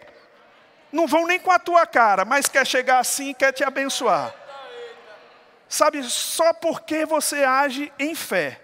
[0.93, 4.35] Não vão nem com a tua cara, mas quer chegar assim e quer te abençoar.
[5.69, 8.61] Sabe, só porque você age em fé.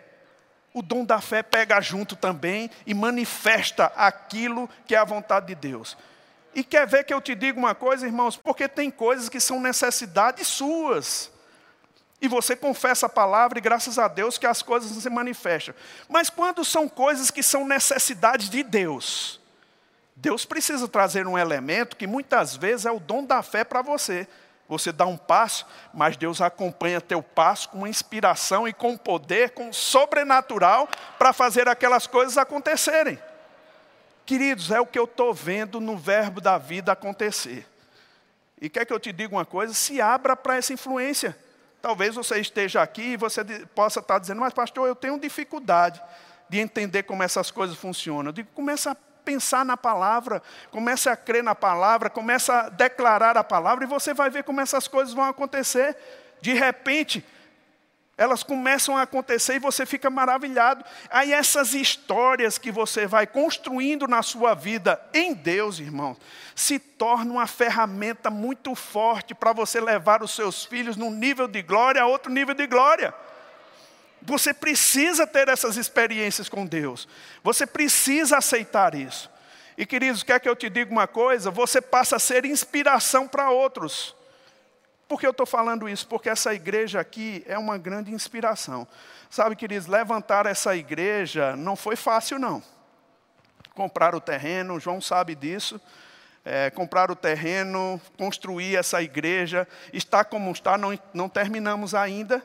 [0.73, 5.55] o dom da fé pega junto também e manifesta aquilo que é a vontade de
[5.55, 5.97] Deus.
[6.55, 8.37] E quer ver que eu te diga uma coisa, irmãos?
[8.37, 11.31] Porque tem coisas que são necessidades suas.
[12.21, 15.75] E você confessa a palavra e graças a Deus que as coisas se manifestam.
[16.09, 19.41] Mas quando são coisas que são necessidades de Deus,
[20.17, 24.29] Deus precisa trazer um elemento que muitas vezes é o dom da fé para você.
[24.69, 29.73] Você dá um passo, mas Deus acompanha teu passo com inspiração e com poder, com
[29.73, 30.89] sobrenatural,
[31.19, 33.19] para fazer aquelas coisas acontecerem.
[34.27, 37.67] Queridos, é o que eu estou vendo no verbo da vida acontecer.
[38.61, 39.75] E quer que eu te diga uma coisa?
[39.75, 41.37] Se abra para essa influência.
[41.83, 46.01] Talvez você esteja aqui e você possa estar dizendo, mas pastor, eu tenho dificuldade
[46.49, 48.31] de entender como essas coisas funcionam.
[48.31, 53.37] Eu digo, começa a pensar na palavra, comece a crer na palavra, comece a declarar
[53.37, 55.97] a palavra e você vai ver como essas coisas vão acontecer.
[56.41, 57.25] De repente,
[58.17, 60.85] elas começam a acontecer e você fica maravilhado.
[61.11, 66.17] Aí essas histórias que você vai construindo na sua vida em Deus, irmãos,
[66.55, 71.61] se tornam uma ferramenta muito forte para você levar os seus filhos num nível de
[71.61, 73.13] glória a outro nível de glória.
[74.23, 77.09] Você precisa ter essas experiências com Deus.
[77.43, 79.29] Você precisa aceitar isso.
[79.77, 81.51] E queridos, quer que eu te diga uma coisa?
[81.51, 84.15] Você passa a ser inspiração para outros.
[85.09, 86.07] Por que eu estou falando isso?
[86.07, 88.87] Porque essa igreja aqui é uma grande inspiração.
[89.29, 92.63] Sabe, queridos, levantar essa igreja não foi fácil, não.
[93.75, 95.81] Comprar o terreno, João sabe disso.
[96.45, 102.43] É, comprar o terreno, construir essa igreja, está como está, não, não terminamos ainda.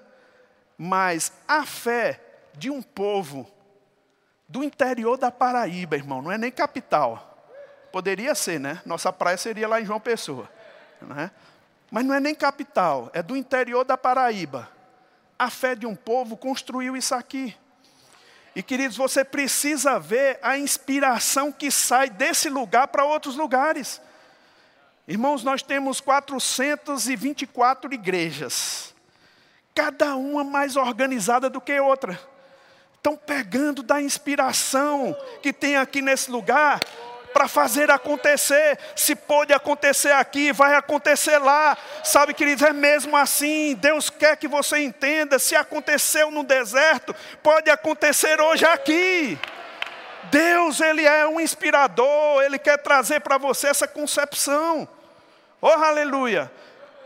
[0.77, 2.21] Mas a fé
[2.57, 3.49] de um povo
[4.47, 7.25] do interior da Paraíba, irmão, não é nem capital.
[7.91, 8.81] Poderia ser, né?
[8.85, 10.49] Nossa praia seria lá em João Pessoa.
[11.01, 11.29] Né?
[11.89, 14.69] Mas não é nem capital, é do interior da Paraíba.
[15.37, 17.55] A fé de um povo construiu isso aqui.
[18.55, 24.01] E queridos, você precisa ver a inspiração que sai desse lugar para outros lugares.
[25.07, 28.93] Irmãos, nós temos 424 igrejas
[29.79, 32.19] cada uma mais organizada do que outra.
[32.95, 36.81] Estão pegando da inspiração que tem aqui nesse lugar
[37.33, 38.77] para fazer acontecer.
[38.95, 41.77] Se pode acontecer aqui, vai acontecer lá.
[42.03, 43.75] Sabe, queridos, é mesmo assim.
[43.75, 45.39] Deus quer que você entenda.
[45.39, 49.39] Se aconteceu no deserto, pode acontecer hoje aqui.
[50.29, 54.87] Deus, Ele é um inspirador, Ele quer trazer para você essa concepção.
[55.61, 56.51] Oh, aleluia!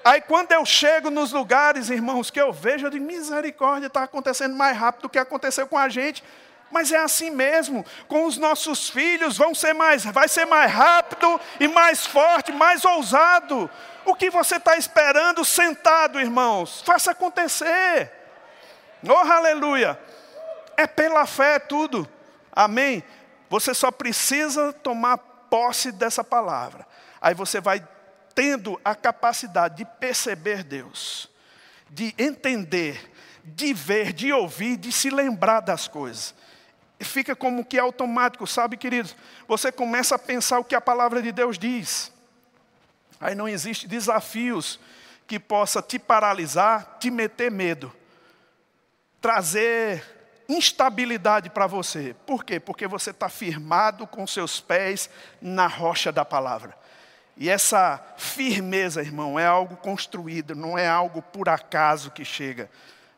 [0.03, 4.53] Aí quando eu chego nos lugares, irmãos, que eu vejo, eu digo, misericórdia, está acontecendo
[4.53, 6.21] mais rápido do que aconteceu com a gente.
[6.73, 11.39] Mas é assim mesmo, com os nossos filhos vão ser mais, vai ser mais rápido
[11.59, 13.69] e mais forte, mais ousado.
[14.03, 16.81] O que você está esperando sentado, irmãos?
[16.81, 18.11] Faça acontecer.
[19.07, 19.99] Oh, aleluia!
[20.75, 22.09] É pela fé tudo.
[22.51, 23.03] Amém?
[23.51, 25.19] Você só precisa tomar
[25.51, 26.87] posse dessa palavra.
[27.21, 27.87] Aí você vai
[28.33, 31.29] tendo a capacidade de perceber Deus,
[31.87, 33.11] de entender,
[33.43, 36.33] de ver, de ouvir, de se lembrar das coisas.
[37.03, 39.15] Fica como que automático, sabe, queridos?
[39.47, 42.11] Você começa a pensar o que a palavra de Deus diz.
[43.19, 44.79] Aí não existe desafios
[45.25, 47.93] que possa te paralisar, te meter medo,
[49.21, 50.03] trazer
[50.49, 52.15] instabilidade para você.
[52.25, 52.59] Por quê?
[52.59, 55.09] Porque você está firmado com seus pés
[55.41, 56.77] na rocha da palavra.
[57.35, 62.69] E essa firmeza, irmão, é algo construído, não é algo por acaso que chega.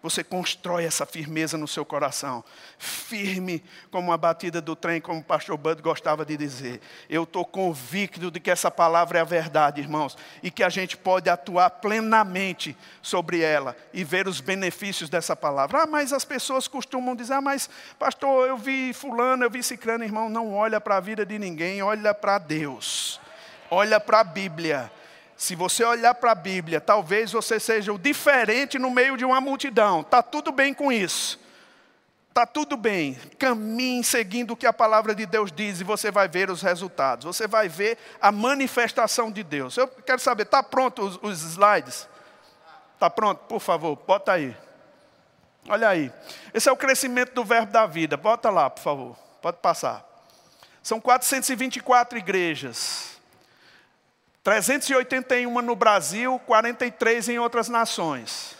[0.06, 2.44] Você constrói essa firmeza no seu coração.
[2.78, 6.80] Firme como a batida do trem, como o pastor Bud gostava de dizer.
[7.10, 10.15] Eu estou convicto de que essa palavra é a verdade, irmãos.
[10.44, 15.82] E que a gente pode atuar plenamente sobre ela e ver os benefícios dessa palavra.
[15.82, 20.04] Ah, mas as pessoas costumam dizer, ah, mas pastor, eu vi fulano, eu vi ciclano.
[20.04, 23.20] Irmão, não olha para a vida de ninguém, olha para Deus
[23.70, 24.91] olha para a Bíblia.
[25.38, 29.41] Se você olhar para a Bíblia, talvez você seja o diferente no meio de uma
[29.41, 30.02] multidão.
[30.02, 31.39] Está tudo bem com isso.
[32.30, 33.15] Está tudo bem.
[33.38, 37.26] Caminhe seguindo o que a palavra de Deus diz e você vai ver os resultados.
[37.26, 39.78] Você vai ver a manifestação de Deus.
[39.78, 42.07] Eu quero saber, está pronto os, os slides?
[42.93, 43.39] Está pronto?
[43.39, 44.55] Por favor, bota aí.
[45.68, 46.12] Olha aí.
[46.53, 48.16] Esse é o crescimento do verbo da vida.
[48.16, 49.18] Bota lá, por favor.
[49.41, 50.05] Pode passar.
[50.84, 53.14] São 424 igrejas.
[54.46, 58.56] 381 no Brasil, 43 em outras nações.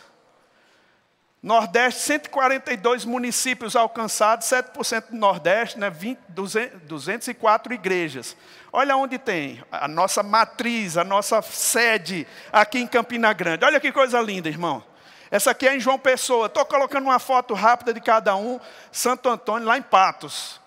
[1.40, 8.36] Nordeste, 142 municípios alcançados, 7% do Nordeste, né, 20, 204 igrejas.
[8.72, 13.64] Olha onde tem a nossa matriz, a nossa sede aqui em Campina Grande.
[13.64, 14.82] Olha que coisa linda, irmão.
[15.30, 16.46] Essa aqui é em João Pessoa.
[16.46, 18.58] Estou colocando uma foto rápida de cada um.
[18.90, 20.60] Santo Antônio, lá em Patos.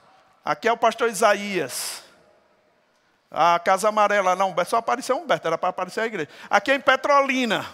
[0.45, 2.07] Aqui é o pastor Isaías.
[3.31, 6.29] A Casa Amarela, não, só apareceu Humberto, era para aparecer a igreja.
[6.49, 7.65] Aqui é em Petrolina.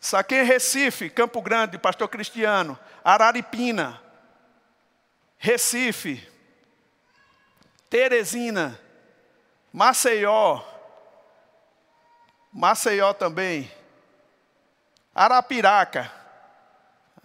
[0.00, 2.78] Isso aqui é em Recife, Campo Grande, pastor Cristiano.
[3.04, 4.00] Araripina.
[5.36, 6.26] Recife.
[7.90, 8.80] Teresina.
[9.72, 10.62] Maceió.
[12.52, 13.70] Maceió também.
[15.14, 16.10] Arapiraca.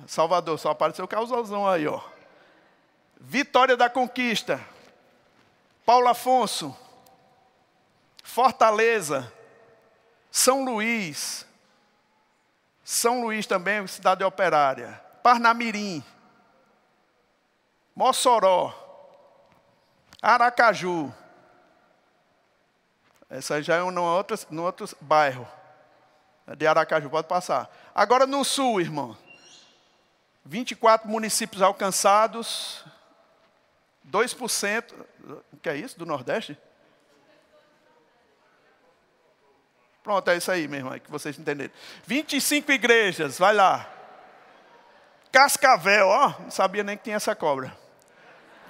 [0.07, 2.01] Salvador, só apareceu o causalzão aí, ó.
[3.19, 4.59] Vitória da Conquista.
[5.91, 6.73] Paulo Afonso.
[8.23, 9.29] Fortaleza.
[10.31, 11.45] São Luís.
[12.81, 14.93] São Luís também, cidade operária.
[15.21, 16.01] Parnamirim.
[17.93, 18.73] Mossoró.
[20.21, 21.13] Aracaju.
[23.29, 25.45] Essa já é um outro, no outro bairro.
[26.47, 27.69] É de Aracaju, pode passar.
[27.93, 29.17] Agora no sul, irmão.
[30.45, 32.81] 24 municípios alcançados.
[34.09, 34.93] 2%.
[35.53, 35.97] O que é isso?
[35.97, 36.57] Do Nordeste?
[40.03, 41.71] Pronto, é isso aí mesmo, que vocês entenderam.
[42.05, 43.87] 25 igrejas, vai lá.
[45.31, 47.77] Cascavel, ó, não sabia nem que tinha essa cobra.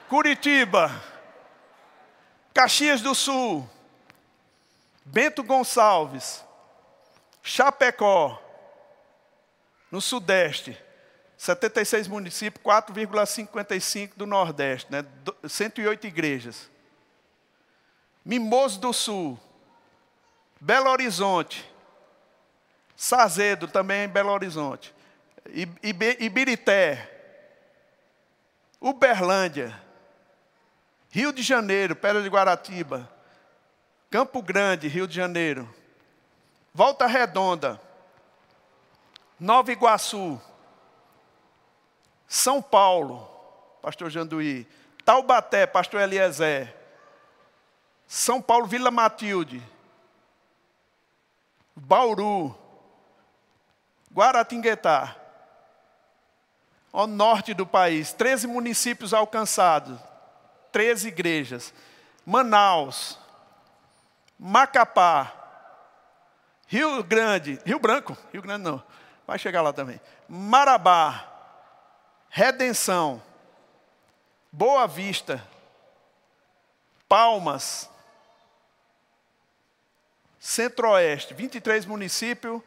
[0.10, 0.92] Curitiba.
[2.54, 3.68] Caxias do Sul.
[5.06, 6.44] Bento Gonçalves.
[7.42, 8.40] Chapecó.
[9.90, 10.78] No Sudeste.
[11.42, 15.04] 76 municípios, 4,55 do Nordeste, né?
[15.44, 16.70] 108 igrejas.
[18.24, 19.40] Mimoso do Sul,
[20.60, 21.68] Belo Horizonte,
[22.96, 24.94] Sazedo também em Belo Horizonte,
[26.20, 27.10] Ibirité,
[28.80, 29.82] Uberlândia,
[31.10, 33.12] Rio de Janeiro, Pedra de Guaratiba,
[34.12, 35.68] Campo Grande, Rio de Janeiro,
[36.72, 37.82] Volta Redonda,
[39.40, 40.40] Nova Iguaçu,
[42.32, 43.30] São Paulo,
[43.82, 44.66] pastor Janduí,
[45.04, 46.74] Taubaté, pastor Eliezer,
[48.08, 49.62] São Paulo, Vila Matilde,
[51.76, 52.58] Bauru,
[54.14, 55.14] Guaratinguetá,
[56.94, 60.00] ao norte do país, 13 municípios alcançados,
[60.72, 61.74] 13 igrejas.
[62.26, 63.20] Manaus,
[64.40, 65.34] Macapá,
[66.66, 68.82] Rio Grande, Rio Branco, Rio Grande não,
[69.28, 70.00] vai chegar lá também.
[70.30, 71.31] Marabá,
[72.34, 73.22] Redenção,
[74.50, 75.46] Boa Vista,
[77.06, 77.90] Palmas,
[80.40, 82.62] Centro-Oeste, 23 municípios,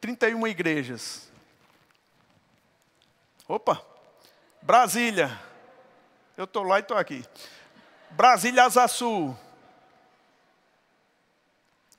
[0.00, 1.28] 31 igrejas.
[3.48, 3.84] Opa!
[4.62, 5.36] Brasília.
[6.36, 7.24] Eu estou lá e estou aqui.
[8.10, 8.86] Brasília Asa.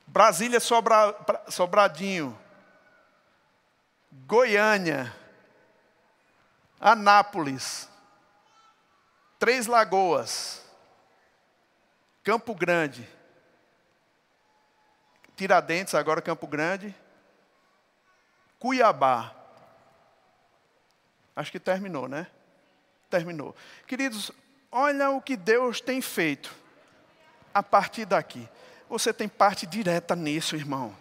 [0.08, 1.14] Brasília Sobra,
[1.50, 2.40] Sobradinho.
[4.26, 5.21] Goiânia.
[6.82, 7.88] Anápolis.
[9.38, 10.64] Três Lagoas.
[12.24, 13.08] Campo Grande.
[15.36, 16.96] Tiradentes, agora Campo Grande.
[18.60, 19.36] Cuiabá.
[21.36, 22.28] Acho que terminou, né?
[23.10, 23.56] Terminou.
[23.88, 24.32] Queridos,
[24.72, 26.54] olha o que Deus tem feito
[27.54, 28.48] a partir daqui.
[28.90, 30.96] Você tem parte direta nisso, irmão.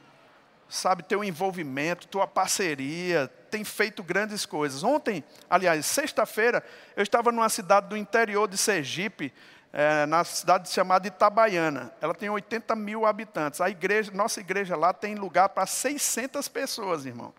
[0.69, 4.83] Sabe, teu envolvimento, tua parceria, tem feito grandes coisas.
[4.83, 6.63] Ontem, aliás, sexta-feira,
[6.97, 9.33] eu estava numa cidade do interior de Sergipe,
[9.73, 11.93] é, na cidade chamada Itabaiana.
[12.01, 13.61] Ela tem 80 mil habitantes.
[13.61, 17.33] A igreja, nossa igreja lá tem lugar para 600 pessoas, irmão.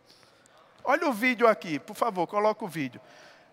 [0.84, 3.00] Olha o vídeo aqui, por favor, coloca o vídeo.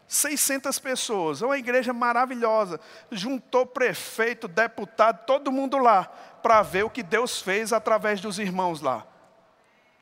[0.07, 2.81] 600 pessoas, uma igreja maravilhosa.
[3.13, 6.05] Juntou prefeito, deputado, todo mundo lá,
[6.43, 9.07] para ver o que Deus fez através dos irmãos lá.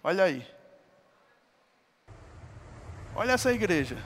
[0.04, 0.55] Olha aí.
[3.16, 3.96] Olha essa igreja.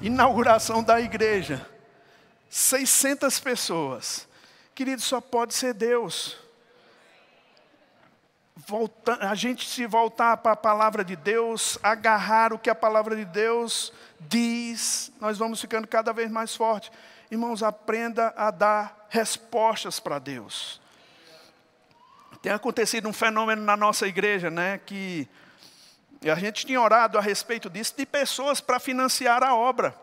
[0.00, 1.64] inauguração da igreja.
[2.48, 4.26] 600 pessoas.
[4.74, 6.36] Querido, só pode ser Deus.
[8.68, 13.16] Volta, a gente se voltar para a palavra de Deus, agarrar o que a palavra
[13.16, 13.90] de Deus
[14.20, 16.92] diz, nós vamos ficando cada vez mais fortes.
[17.30, 20.82] Irmãos, aprenda a dar respostas para Deus.
[22.42, 25.26] Tem acontecido um fenômeno na nossa igreja, né, que
[26.22, 29.94] a gente tinha orado a respeito disso, de pessoas para financiar a obra,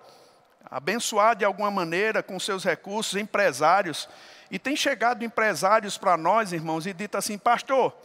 [0.72, 4.10] abençoar de alguma maneira com seus recursos, empresários.
[4.50, 7.96] E tem chegado empresários para nós, irmãos, e dito assim: Pastor,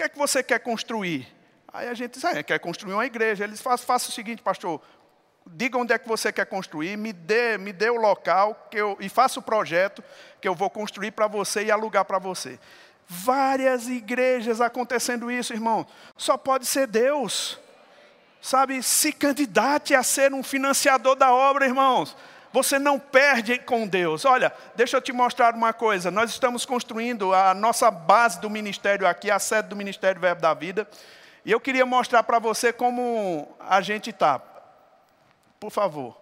[0.00, 1.28] que é que você quer construir?
[1.70, 3.44] Aí a gente diz: ah, quer construir uma igreja.
[3.44, 4.80] Eles fazem, faça o seguinte, pastor,
[5.46, 8.96] diga onde é que você quer construir, me dê, me dê o local que eu,
[8.98, 10.02] e faça o projeto
[10.40, 12.58] que eu vou construir para você e alugar para você.
[13.06, 15.86] Várias igrejas acontecendo isso, irmão.
[16.16, 17.58] Só pode ser Deus.
[18.40, 22.16] Sabe, se candidate a ser um financiador da obra, irmãos.
[22.52, 24.24] Você não perde com Deus.
[24.24, 26.10] Olha, deixa eu te mostrar uma coisa.
[26.10, 30.52] Nós estamos construindo a nossa base do ministério aqui, a sede do Ministério Verbo da
[30.52, 30.88] Vida.
[31.44, 34.40] E eu queria mostrar para você como a gente está.
[35.60, 36.20] Por favor.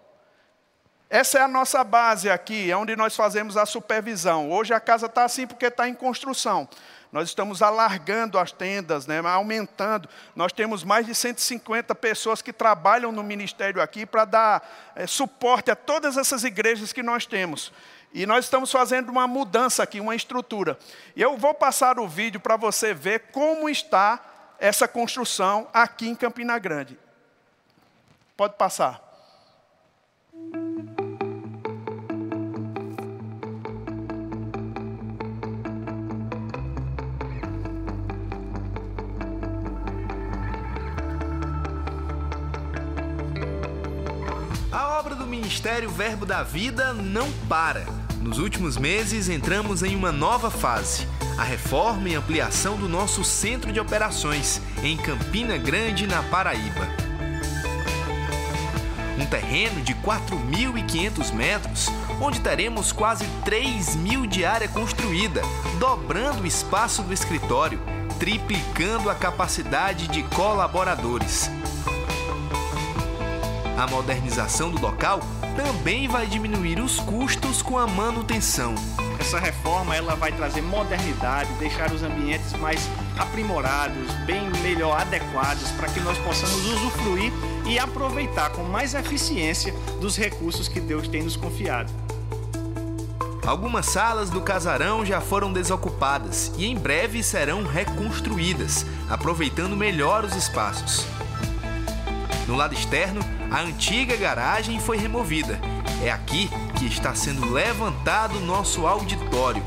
[1.11, 4.53] Essa é a nossa base aqui, é onde nós fazemos a supervisão.
[4.53, 6.68] Hoje a casa está assim porque está em construção.
[7.11, 10.09] Nós estamos alargando as tendas, né, aumentando.
[10.37, 15.71] Nós temos mais de 150 pessoas que trabalham no ministério aqui para dar é, suporte
[15.71, 17.73] a todas essas igrejas que nós temos.
[18.13, 20.79] E nós estamos fazendo uma mudança aqui, uma estrutura.
[21.17, 24.21] E eu vou passar o vídeo para você ver como está
[24.59, 26.99] essa construção aqui em Campina Grande.
[28.37, 29.08] Pode passar.
[45.29, 47.85] Ministério Verbo da Vida não para.
[48.20, 51.07] Nos últimos meses, entramos em uma nova fase:
[51.37, 57.09] a reforma e ampliação do nosso centro de operações em Campina Grande, na Paraíba
[59.20, 61.89] um terreno de 4.500 metros,
[62.20, 65.43] onde teremos quase 3 mil de área construída,
[65.79, 67.81] dobrando o espaço do escritório,
[68.18, 71.51] triplicando a capacidade de colaboradores.
[73.79, 75.20] A modernização do local
[75.55, 78.74] também vai diminuir os custos com a manutenção.
[79.20, 85.89] Essa reforma ela vai trazer modernidade, deixar os ambientes mais aprimorados, bem melhor adequados para
[85.91, 87.33] que nós possamos usufruir
[87.68, 91.93] e aproveitar com mais eficiência dos recursos que Deus tem nos confiado.
[93.47, 100.35] Algumas salas do casarão já foram desocupadas e em breve serão reconstruídas, aproveitando melhor os
[100.35, 101.07] espaços.
[102.49, 103.20] No lado externo,
[103.51, 105.59] a antiga garagem foi removida.
[106.03, 109.62] É aqui que está sendo levantado nosso auditório.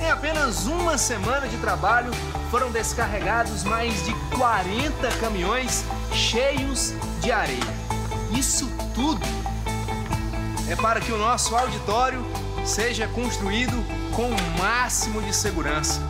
[0.00, 2.10] Em apenas uma semana de trabalho,
[2.50, 7.82] foram descarregados mais de 40 caminhões cheios de areia.
[8.32, 9.24] Isso tudo
[10.68, 12.24] é para que o nosso auditório
[12.64, 13.76] seja construído
[14.14, 16.00] com o máximo de segurança.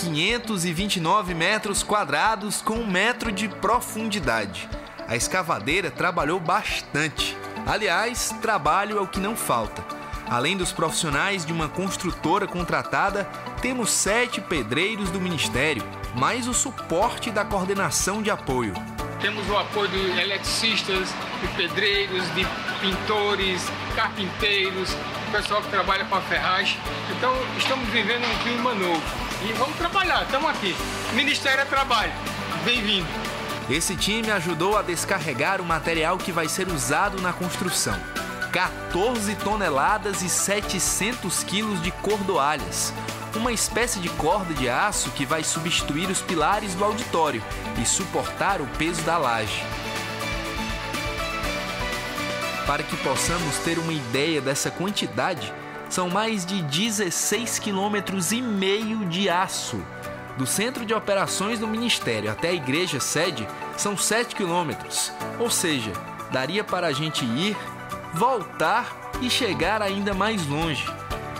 [0.00, 4.68] 529 metros quadrados com um metro de profundidade.
[5.06, 7.36] A escavadeira trabalhou bastante.
[7.66, 9.84] Aliás, trabalho é o que não falta.
[10.26, 13.24] Além dos profissionais de uma construtora contratada,
[13.60, 15.82] temos sete pedreiros do Ministério,
[16.14, 18.72] mais o suporte da coordenação de apoio.
[19.20, 21.10] Temos o apoio de eletricistas,
[21.42, 22.46] de pedreiros, de
[22.80, 24.96] pintores, carpinteiros,
[25.30, 26.78] pessoal que trabalha com a ferragem.
[27.16, 29.29] Então, estamos vivendo um clima novo.
[29.42, 30.76] E vamos trabalhar, estamos aqui.
[31.14, 32.12] Ministério é Trabalho.
[32.62, 33.08] Bem-vindo.
[33.70, 37.98] Esse time ajudou a descarregar o material que vai ser usado na construção.
[38.52, 42.92] 14 toneladas e 700 quilos de cordoalhas,
[43.34, 47.42] uma espécie de corda de aço que vai substituir os pilares do auditório
[47.80, 49.64] e suportar o peso da laje.
[52.66, 55.50] Para que possamos ter uma ideia dessa quantidade,
[55.90, 59.82] são mais de 16 quilômetros e meio de aço.
[60.38, 65.92] Do centro de operações do Ministério até a igreja sede são 7 quilômetros, ou seja,
[66.30, 67.56] daria para a gente ir,
[68.14, 70.86] voltar e chegar ainda mais longe.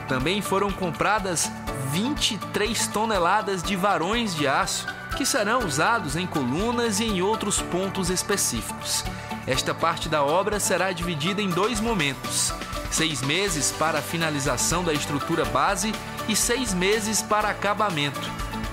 [0.08, 1.50] Também foram compradas
[1.92, 4.86] 23 toneladas de varões de aço
[5.16, 9.04] que serão usados em colunas e em outros pontos específicos.
[9.46, 12.52] Esta parte da obra será dividida em dois momentos
[12.90, 15.92] seis meses para a finalização da estrutura base
[16.28, 18.20] e seis meses para acabamento.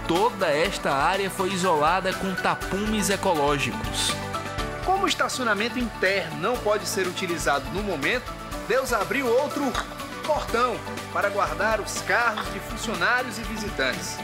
[0.07, 4.11] Toda esta área foi isolada com tapumes ecológicos.
[4.85, 8.31] Como o estacionamento interno não pode ser utilizado no momento,
[8.67, 9.63] Deus abriu outro
[10.25, 10.77] portão
[11.13, 14.17] para guardar os carros de funcionários e visitantes.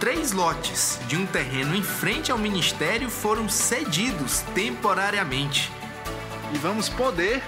[0.00, 5.72] Três lotes de um terreno em frente ao ministério foram cedidos temporariamente.
[6.52, 7.42] E vamos poder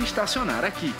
[0.00, 0.94] estacionar aqui.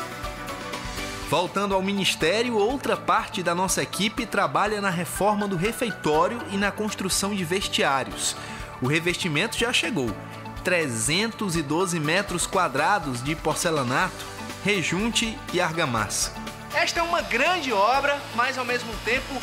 [1.28, 6.70] Voltando ao ministério, outra parte da nossa equipe trabalha na reforma do refeitório e na
[6.70, 8.36] construção de vestiários.
[8.82, 10.14] O revestimento já chegou.
[10.62, 14.26] 312 metros quadrados de porcelanato,
[14.64, 16.32] rejunte e argamassa.
[16.74, 19.34] Esta é uma grande obra, mas ao mesmo tempo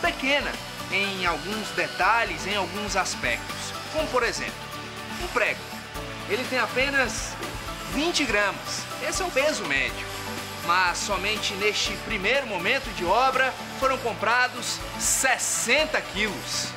[0.00, 0.50] pequena
[0.90, 3.72] em alguns detalhes, em alguns aspectos.
[3.92, 4.54] Como por exemplo,
[5.22, 5.60] um prego.
[6.28, 7.32] Ele tem apenas
[7.92, 8.85] 20 gramas.
[9.02, 10.06] Esse é o peso médio.
[10.66, 16.68] Mas somente neste primeiro momento de obra foram comprados 60 quilos.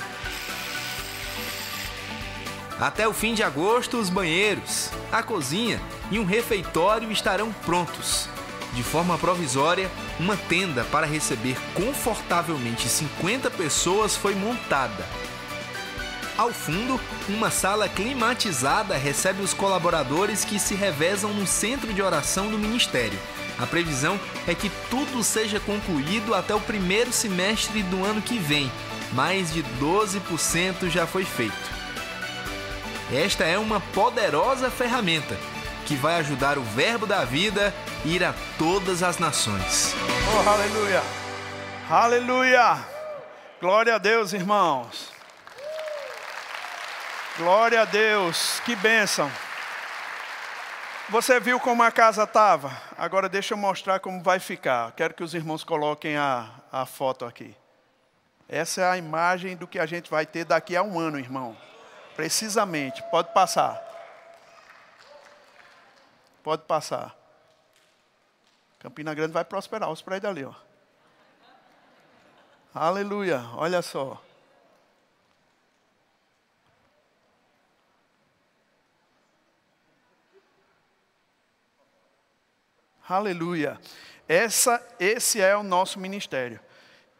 [2.79, 8.29] Até o fim de agosto, os banheiros, a cozinha e um refeitório estarão prontos.
[8.73, 9.89] De forma provisória,
[10.19, 15.03] uma tenda para receber confortavelmente 50 pessoas foi montada.
[16.39, 22.49] Ao fundo, uma sala climatizada recebe os colaboradores que se revezam no centro de oração
[22.49, 23.19] do ministério.
[23.59, 24.17] A previsão
[24.47, 28.71] é que tudo seja concluído até o primeiro semestre do ano que vem.
[29.11, 31.53] Mais de 12% já foi feito.
[33.13, 35.35] Esta é uma poderosa ferramenta
[35.85, 37.73] que vai ajudar o Verbo da vida
[38.05, 39.93] a ir a todas as nações.
[40.33, 41.03] Oh, aleluia!
[41.89, 42.77] Aleluia!
[43.59, 45.08] Glória a Deus, irmãos.
[47.39, 49.31] Glória a Deus, que bênção.
[51.07, 52.69] Você viu como a casa estava?
[52.97, 54.91] Agora deixa eu mostrar como vai ficar.
[54.91, 57.55] Quero que os irmãos coloquem a, a foto aqui.
[58.49, 61.55] Essa é a imagem do que a gente vai ter daqui a um ano, irmão.
[62.13, 63.01] Precisamente.
[63.03, 63.81] Pode passar.
[66.43, 67.15] Pode passar.
[68.79, 70.53] Campina Grande vai prosperar, os prédios ali, ó.
[72.75, 74.21] Aleluia, olha só.
[83.09, 83.79] Aleluia.
[84.27, 86.59] Essa, esse é o nosso ministério.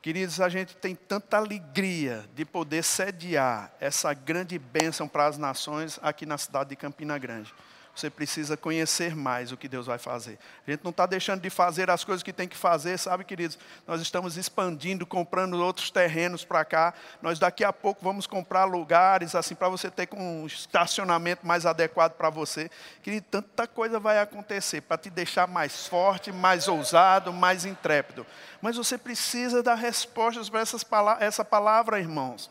[0.04, 6.00] Queridos, a gente tem tanta alegria de poder sediar essa grande bênção para as nações
[6.04, 7.52] aqui na cidade de Campina Grande.
[8.00, 10.39] Você precisa conhecer mais o que Deus vai fazer.
[10.66, 13.60] A gente não está deixando de fazer as coisas que tem que fazer, sabe, queridos?
[13.86, 16.93] Nós estamos expandindo, comprando outros terrenos para cá.
[17.22, 22.14] Nós daqui a pouco vamos comprar lugares, assim, para você ter um estacionamento mais adequado
[22.14, 22.72] para você.
[23.04, 28.26] Querido, tanta coisa vai acontecer para te deixar mais forte, mais ousado, mais intrépido.
[28.62, 30.86] Mas você precisa dar respostas para essas
[31.20, 32.50] essa palavra, irmãos.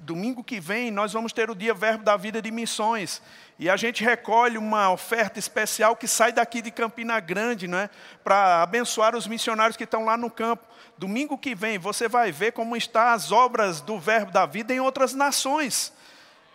[0.00, 3.20] Domingo que vem nós vamos ter o dia Verbo da Vida de Missões.
[3.58, 7.90] E a gente recolhe uma oferta especial que sai daqui de Campina Grande, não é?
[8.24, 10.64] Para abençoar os missionários que estão lá no campo.
[10.96, 14.80] Domingo que vem você vai ver como estão as obras do Verbo da Vida em
[14.80, 15.92] outras nações.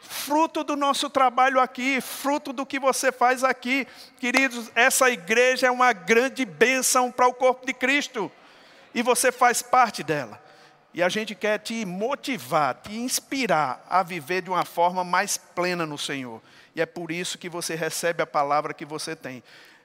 [0.01, 3.87] Fruto do nosso trabalho aqui, fruto do que você faz aqui.
[4.19, 8.31] Queridos, essa igreja é uma grande bênção para o corpo de Cristo.
[8.95, 10.41] E você faz parte dela.
[10.93, 15.85] E a gente quer te motivar, te inspirar a viver de uma forma mais plena
[15.85, 16.41] no Senhor.
[16.75, 19.41] E é por isso que você recebe a palavra que você tem.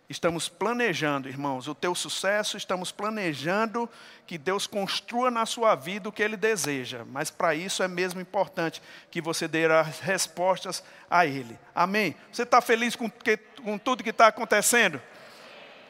[0.08, 3.90] Estamos planejando, irmãos, o teu sucesso, estamos planejando
[4.24, 7.04] que Deus construa na sua vida o que Ele deseja.
[7.04, 8.80] Mas para isso é mesmo importante
[9.10, 11.58] que você dê as respostas a Ele.
[11.74, 12.14] Amém?
[12.30, 15.02] Você está feliz com, que, com tudo que está acontecendo?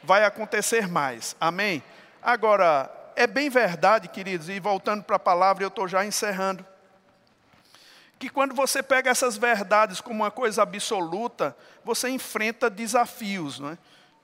[0.03, 1.35] Vai acontecer mais.
[1.39, 1.83] Amém?
[2.19, 6.63] Agora, é bem verdade, queridos, e voltando para a palavra, eu estou já encerrando,
[8.19, 13.77] que quando você pega essas verdades como uma coisa absoluta, você enfrenta desafios, não é?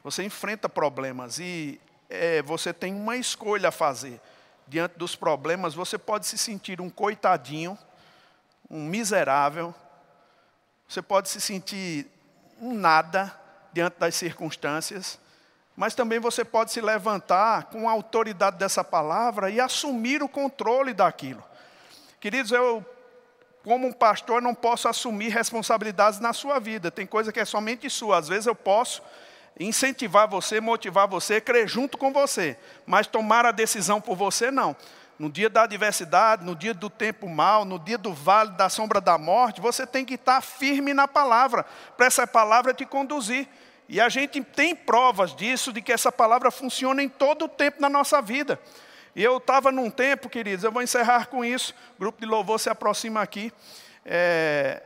[0.04, 4.22] você enfrenta problemas e é, você tem uma escolha a fazer.
[4.68, 7.76] Diante dos problemas, você pode se sentir um coitadinho,
[8.70, 9.74] um miserável,
[10.88, 12.06] você pode se sentir
[12.62, 13.36] um nada
[13.74, 15.20] diante das circunstâncias,
[15.76, 20.94] mas também você pode se levantar com a autoridade dessa palavra e assumir o controle
[20.94, 21.44] daquilo.
[22.20, 22.86] Queridos, eu,
[23.64, 26.92] como um pastor, não posso assumir responsabilidades na sua vida.
[26.92, 28.18] Tem coisa que é somente sua.
[28.18, 29.02] Às vezes eu posso
[29.60, 34.76] incentivar você, motivar você, crer junto com você, mas tomar a decisão por você, não.
[35.18, 39.00] No dia da adversidade, no dia do tempo mal, no dia do vale da sombra
[39.00, 41.66] da morte, você tem que estar firme na palavra,
[41.96, 43.48] para essa palavra te conduzir.
[43.88, 47.82] E a gente tem provas disso, de que essa palavra funciona em todo o tempo
[47.82, 48.60] na nossa vida.
[49.16, 52.60] E eu estava num tempo, queridos, eu vou encerrar com isso, o grupo de louvor
[52.60, 53.54] se aproxima aqui.
[54.06, 54.82] É,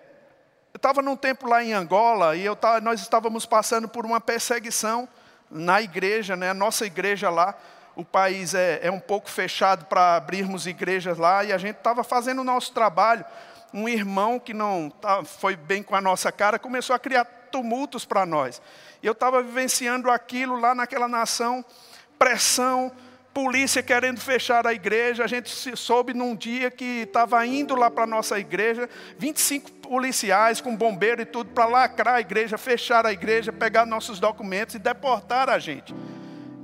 [0.73, 5.07] eu estava num tempo lá em Angola e tava, nós estávamos passando por uma perseguição
[5.49, 7.55] na igreja, né, a nossa igreja lá.
[7.95, 12.03] O país é, é um pouco fechado para abrirmos igrejas lá e a gente estava
[12.03, 13.25] fazendo o nosso trabalho.
[13.73, 18.05] Um irmão que não tá, foi bem com a nossa cara começou a criar tumultos
[18.05, 18.61] para nós.
[19.01, 21.63] Eu estava vivenciando aquilo lá naquela nação,
[22.17, 22.91] pressão,
[23.37, 25.23] polícia querendo fechar a igreja.
[25.23, 28.89] A gente soube num dia que estava indo lá para a nossa igreja,
[29.19, 34.19] 25 policiais com bombeiro e tudo, para lacrar a igreja, fechar a igreja, pegar nossos
[34.19, 35.93] documentos e deportar a gente.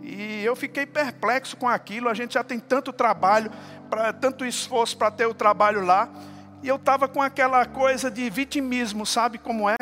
[0.02, 2.10] E eu fiquei perplexo com aquilo.
[2.10, 3.52] A gente já tem tanto trabalho,
[3.88, 6.10] pra, tanto esforço para ter o trabalho lá.
[6.64, 9.76] E eu estava com aquela coisa de vitimismo, sabe como é?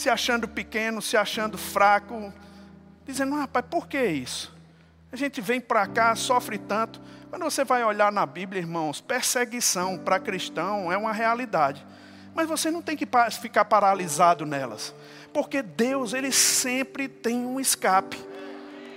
[0.00, 2.32] Se achando pequeno, se achando fraco,
[3.04, 4.50] dizendo, ah, rapaz, por que isso?
[5.12, 6.98] A gente vem para cá, sofre tanto.
[7.28, 11.86] Quando você vai olhar na Bíblia, irmãos, perseguição para cristão é uma realidade.
[12.34, 13.06] Mas você não tem que
[13.42, 14.94] ficar paralisado nelas.
[15.34, 18.18] Porque Deus, Ele sempre tem um escape.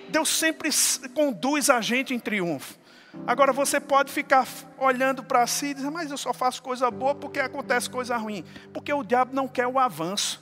[0.08, 0.70] Deus sempre
[1.14, 2.80] conduz a gente em triunfo.
[3.28, 4.48] Agora você pode ficar
[4.78, 8.46] olhando para si e dizer, mas eu só faço coisa boa porque acontece coisa ruim.
[8.72, 10.42] Porque o diabo não quer o avanço.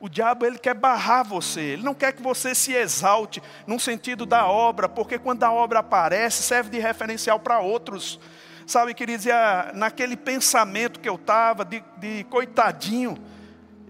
[0.00, 4.24] O diabo ele quer barrar você, ele não quer que você se exalte no sentido
[4.24, 8.18] da obra, porque quando a obra aparece, serve de referencial para outros.
[8.66, 9.26] Sabe, queridos,
[9.74, 13.18] naquele pensamento que eu estava, de, de coitadinho,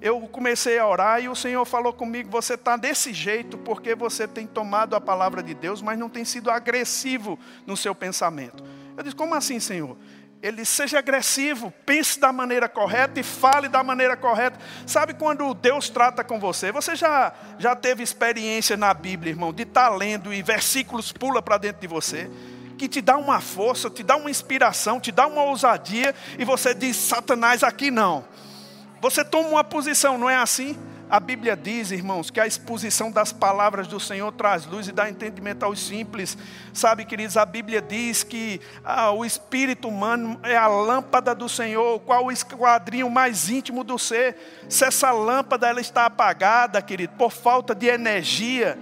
[0.01, 4.27] eu comecei a orar e o Senhor falou comigo: você está desse jeito porque você
[4.27, 8.65] tem tomado a palavra de Deus, mas não tem sido agressivo no seu pensamento.
[8.97, 9.97] Eu disse: como assim, Senhor?
[10.43, 14.59] Ele seja agressivo, pense da maneira correta e fale da maneira correta.
[14.87, 16.73] Sabe quando Deus trata com você?
[16.73, 21.43] Você já, já teve experiência na Bíblia, irmão, de estar tá lendo e versículos pula
[21.43, 22.31] para dentro de você,
[22.79, 26.75] que te dá uma força, te dá uma inspiração, te dá uma ousadia, e você
[26.75, 28.25] diz: Satanás, aqui não.
[29.03, 30.79] Você toma uma posição, não é assim?
[31.11, 35.11] A Bíblia diz, irmãos, que a exposição das palavras do Senhor traz luz e dá
[35.11, 36.39] entendimento aos simples.
[36.73, 41.99] Sabe, queridos, a Bíblia diz que ah, o espírito humano é a lâmpada do Senhor,
[42.03, 44.37] qual o esquadrinho mais íntimo do ser.
[44.69, 48.79] Se essa lâmpada ela está apagada, querido, por falta de energia,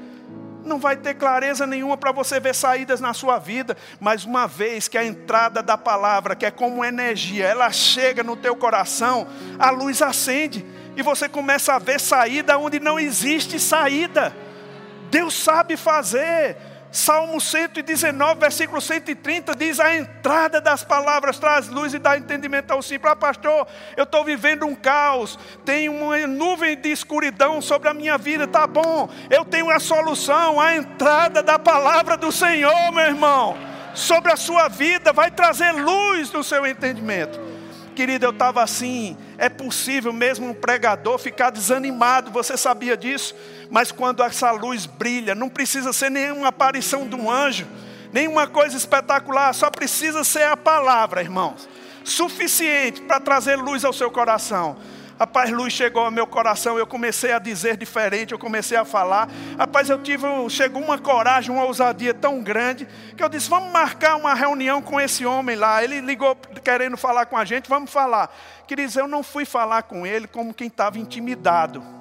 [0.66, 4.86] não vai ter clareza nenhuma para você ver saídas na sua vida, mas uma vez
[4.86, 9.26] que a entrada da palavra, que é como energia, ela chega no teu coração,
[9.58, 10.64] a luz acende
[10.99, 14.34] e você começa a ver saída onde não existe saída.
[15.12, 16.57] Deus sabe fazer.
[16.90, 22.82] Salmo 119, versículo 130 diz: A entrada das palavras traz luz e dá entendimento ao
[22.82, 23.12] simples.
[23.12, 28.18] Ah, pastor, eu estou vivendo um caos, tem uma nuvem de escuridão sobre a minha
[28.18, 33.57] vida, tá bom, eu tenho a solução, a entrada da palavra do Senhor, meu irmão,
[33.94, 37.47] sobre a sua vida, vai trazer luz no seu entendimento.
[37.99, 43.34] Querido, eu estava assim, é possível mesmo um pregador ficar desanimado, você sabia disso?
[43.72, 47.66] Mas quando essa luz brilha, não precisa ser nenhuma aparição de um anjo,
[48.12, 51.68] nenhuma coisa espetacular, só precisa ser a palavra, irmãos,
[52.05, 54.76] suficiente para trazer luz ao seu coração.
[55.18, 59.28] Rapaz, luz chegou ao meu coração, eu comecei a dizer diferente, eu comecei a falar.
[59.58, 64.14] Rapaz, eu tive, chegou uma coragem, uma ousadia tão grande, que eu disse: vamos marcar
[64.14, 65.82] uma reunião com esse homem lá.
[65.82, 68.32] Ele ligou querendo falar com a gente, vamos falar.
[68.66, 71.97] Queridos, eu não fui falar com ele como quem estava intimidado.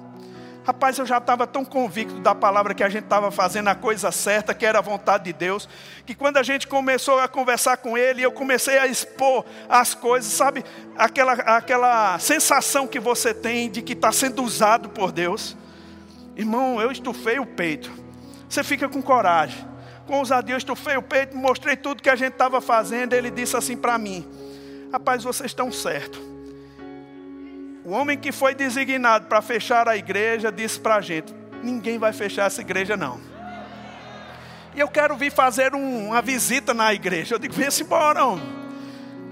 [0.68, 4.12] Rapaz, eu já estava tão convicto da palavra que a gente estava fazendo a coisa
[4.12, 5.66] certa, que era a vontade de Deus,
[6.04, 10.30] que quando a gente começou a conversar com ele, eu comecei a expor as coisas,
[10.30, 10.62] sabe?
[10.94, 15.56] Aquela, aquela sensação que você tem de que está sendo usado por Deus.
[16.36, 17.90] Irmão, eu estufei o peito.
[18.46, 19.66] Você fica com coragem.
[20.06, 23.14] Com ousadia, eu estufei o peito, mostrei tudo que a gente estava fazendo.
[23.14, 24.28] Ele disse assim para mim:
[24.92, 26.20] Rapaz, vocês estão certos.
[27.88, 32.12] O homem que foi designado para fechar a igreja disse para a gente: ninguém vai
[32.12, 33.18] fechar essa igreja, não.
[34.74, 37.36] E eu quero vir fazer um, uma visita na igreja.
[37.36, 38.44] Eu digo: vem-se embora, homem.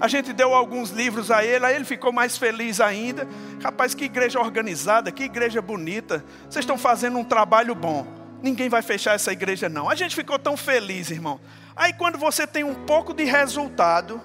[0.01, 3.29] A gente deu alguns livros a ele, aí ele ficou mais feliz ainda.
[3.63, 6.25] Rapaz, que igreja organizada, que igreja bonita.
[6.49, 8.07] Vocês estão fazendo um trabalho bom.
[8.43, 9.91] Ninguém vai fechar essa igreja, não.
[9.91, 11.39] A gente ficou tão feliz, irmão.
[11.77, 14.19] Aí quando você tem um pouco de resultado,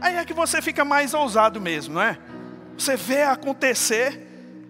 [0.00, 2.18] aí é que você fica mais ousado mesmo, não é?
[2.76, 4.20] Você vê acontecer,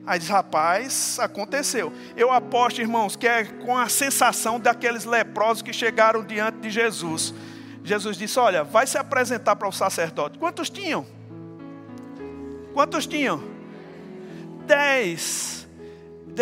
[0.06, 1.92] aí diz, rapaz, aconteceu.
[2.16, 7.34] Eu aposto, irmãos, que é com a sensação daqueles leprosos que chegaram diante de Jesus.
[7.82, 10.38] Jesus disse: Olha, vai se apresentar para o sacerdote.
[10.38, 11.06] Quantos tinham?
[12.72, 13.42] Quantos tinham?
[14.66, 15.68] Dez.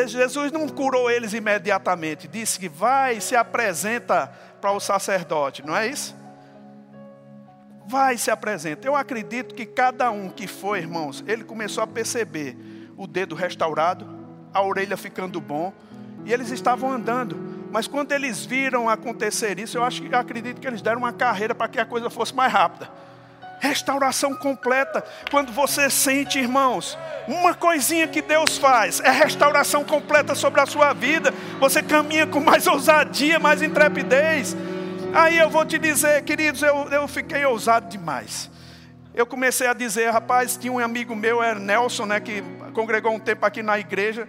[0.07, 4.27] Jesus não curou eles imediatamente, disse que vai se apresenta
[4.61, 6.17] para o sacerdote, não é isso?
[7.87, 8.87] Vai se apresenta.
[8.87, 12.57] Eu acredito que cada um que foi, irmãos, ele começou a perceber
[12.97, 14.07] o dedo restaurado,
[14.53, 15.73] a orelha ficando bom,
[16.25, 17.53] e eles estavam andando.
[17.71, 21.13] Mas quando eles viram acontecer isso, eu acho que eu acredito que eles deram uma
[21.13, 22.91] carreira para que a coisa fosse mais rápida.
[23.61, 25.05] Restauração completa.
[25.31, 30.93] Quando você sente, irmãos, uma coisinha que Deus faz é restauração completa sobre a sua
[30.93, 31.33] vida.
[31.61, 34.57] Você caminha com mais ousadia, mais intrepidez.
[35.15, 38.51] Aí eu vou te dizer, queridos, eu, eu fiquei ousado demais.
[39.15, 42.43] Eu comecei a dizer, rapaz, tinha um amigo meu, era Nelson, né, que
[42.73, 44.27] congregou um tempo aqui na igreja.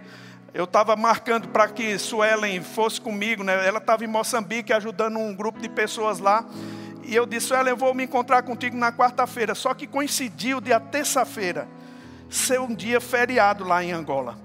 [0.52, 3.66] Eu estava marcando para que Suelen fosse comigo, né?
[3.66, 6.44] Ela estava em Moçambique ajudando um grupo de pessoas lá.
[7.02, 9.54] E eu disse, Suelen, eu vou me encontrar contigo na quarta-feira.
[9.54, 11.66] Só que coincidiu de a terça-feira
[12.28, 14.38] ser um dia feriado lá em Angola.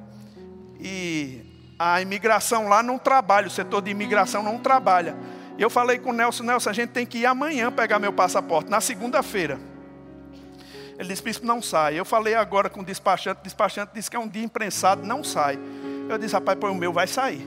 [0.80, 1.46] E
[1.78, 5.16] a imigração lá não trabalha, o setor de imigração não trabalha.
[5.60, 8.14] E eu falei com o Nelson, Nelson, a gente tem que ir amanhã pegar meu
[8.14, 9.60] passaporte, na segunda-feira.
[10.98, 12.00] Ele disse, príncipe, não sai.
[12.00, 15.22] Eu falei agora com o despachante, o despachante disse que é um dia imprensado, não
[15.22, 15.60] sai.
[16.08, 17.46] Eu disse, rapaz, pois o meu vai sair.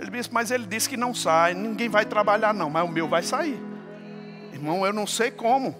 [0.00, 3.06] Ele disse, mas ele disse que não sai, ninguém vai trabalhar não, mas o meu
[3.06, 3.60] vai sair.
[4.50, 5.76] Irmão, eu não sei como,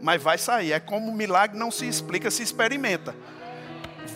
[0.00, 0.70] mas vai sair.
[0.70, 3.16] É como o milagre não se explica, se experimenta.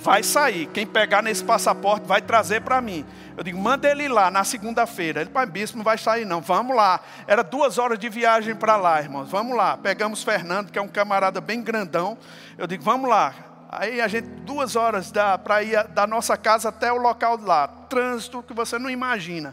[0.00, 0.66] Vai sair.
[0.66, 3.04] Quem pegar nesse passaporte vai trazer para mim.
[3.36, 5.20] Eu digo, manda ele lá na segunda-feira.
[5.20, 6.40] Ele, pai, bispo, não vai sair não.
[6.40, 7.00] Vamos lá.
[7.26, 9.28] Era duas horas de viagem para lá, irmãos.
[9.28, 9.76] Vamos lá.
[9.76, 12.16] Pegamos Fernando, que é um camarada bem grandão.
[12.56, 13.34] Eu digo, vamos lá.
[13.68, 15.12] Aí a gente, duas horas
[15.42, 17.66] para ir da nossa casa até o local de lá.
[17.66, 19.52] Trânsito que você não imagina.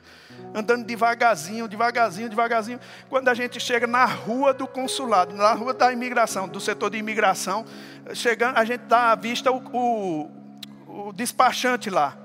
[0.54, 2.80] Andando devagarzinho, devagarzinho, devagarzinho.
[3.10, 7.00] Quando a gente chega na rua do consulado, na rua da imigração, do setor de
[7.00, 7.66] imigração,
[8.14, 12.21] chegando, a gente dá à vista o, o, o despachante lá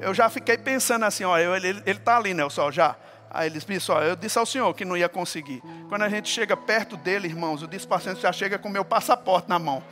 [0.00, 2.96] eu já fiquei pensando assim, ó, ele está ali, Nelson, já.
[3.30, 5.62] Aí ele disse, ó, eu disse ao senhor que não ia conseguir.
[5.88, 9.58] Quando a gente chega perto dele, irmãos, o despachante já chega com meu passaporte na
[9.58, 9.82] mão.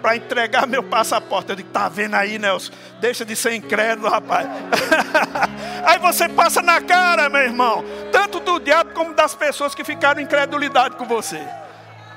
[0.00, 1.50] Para entregar meu passaporte.
[1.50, 2.72] Eu digo, tá vendo aí, Nelson?
[3.00, 4.48] Deixa de ser incrédulo, rapaz.
[5.84, 7.84] aí você passa na cara, meu irmão.
[8.10, 11.46] Tanto do diabo como das pessoas que ficaram incredulidade com você.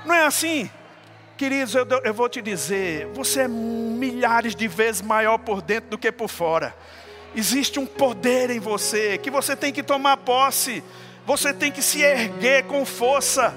[0.05, 0.71] Não é assim?
[1.37, 5.97] Queridos, eu, eu vou te dizer, você é milhares de vezes maior por dentro do
[5.97, 6.75] que por fora.
[7.35, 10.83] Existe um poder em você que você tem que tomar posse.
[11.25, 13.53] Você tem que se erguer com força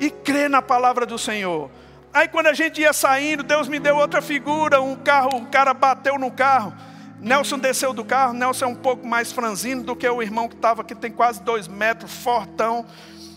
[0.00, 1.70] e crer na palavra do Senhor.
[2.14, 5.74] Aí quando a gente ia saindo, Deus me deu outra figura, um carro, um cara
[5.74, 6.72] bateu no carro.
[7.20, 10.54] Nelson desceu do carro, Nelson é um pouco mais franzino do que o irmão que
[10.54, 12.86] estava aqui, tem quase dois metros, fortão.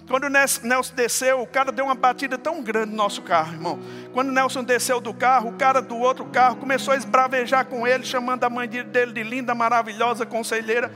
[0.08, 3.80] Quando o Nelson desceu, o cara deu uma batida tão grande no nosso carro, irmão.
[4.14, 7.88] Quando o Nelson desceu do carro, o cara do outro carro começou a esbravejar com
[7.88, 10.92] ele, chamando a mãe dele de linda, maravilhosa, conselheira.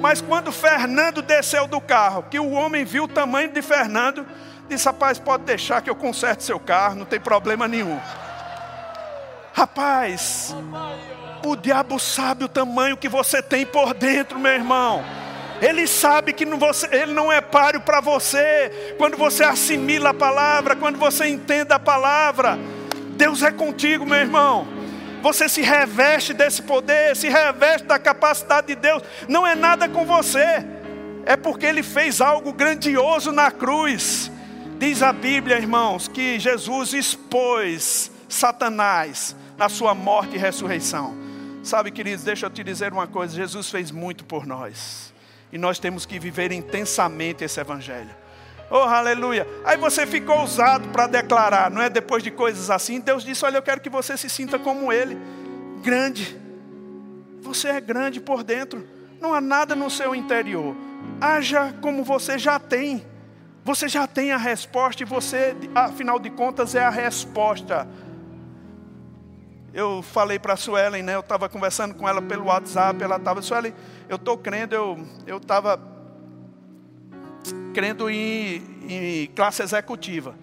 [0.00, 4.26] Mas quando Fernando desceu do carro, que o homem viu o tamanho de Fernando,
[4.68, 7.98] disse: Rapaz, pode deixar que eu conserte seu carro, não tem problema nenhum.
[9.52, 10.54] Rapaz,
[11.50, 15.04] o diabo sabe o tamanho que você tem por dentro, meu irmão.
[15.60, 18.94] Ele sabe que não você, ele não é páreo para você.
[18.98, 22.58] Quando você assimila a palavra, quando você entende a palavra,
[23.16, 24.66] Deus é contigo, meu irmão.
[25.22, 29.02] Você se reveste desse poder, se reveste da capacidade de Deus.
[29.28, 30.64] Não é nada com você,
[31.24, 34.30] é porque Ele fez algo grandioso na cruz.
[34.78, 41.25] Diz a Bíblia, irmãos, que Jesus expôs Satanás na sua morte e ressurreição.
[41.66, 45.12] Sabe, queridos, deixa eu te dizer uma coisa: Jesus fez muito por nós.
[45.52, 48.14] E nós temos que viver intensamente esse evangelho.
[48.70, 49.44] Oh, aleluia.
[49.64, 51.90] Aí você ficou ousado para declarar, não é?
[51.90, 55.18] Depois de coisas assim, Deus disse: Olha, eu quero que você se sinta como Ele,
[55.82, 56.36] grande.
[57.42, 58.86] Você é grande por dentro,
[59.20, 60.72] não há nada no seu interior.
[61.20, 63.04] Haja como você já tem.
[63.64, 67.88] Você já tem a resposta e você, afinal de contas, é a resposta.
[69.76, 71.14] Eu falei para a Suelen, né?
[71.14, 73.74] Eu estava conversando com ela pelo WhatsApp, ela estava, Suelen
[74.08, 74.74] eu estou crendo,
[75.26, 75.78] eu estava
[77.74, 80.34] crendo em, em classe executiva.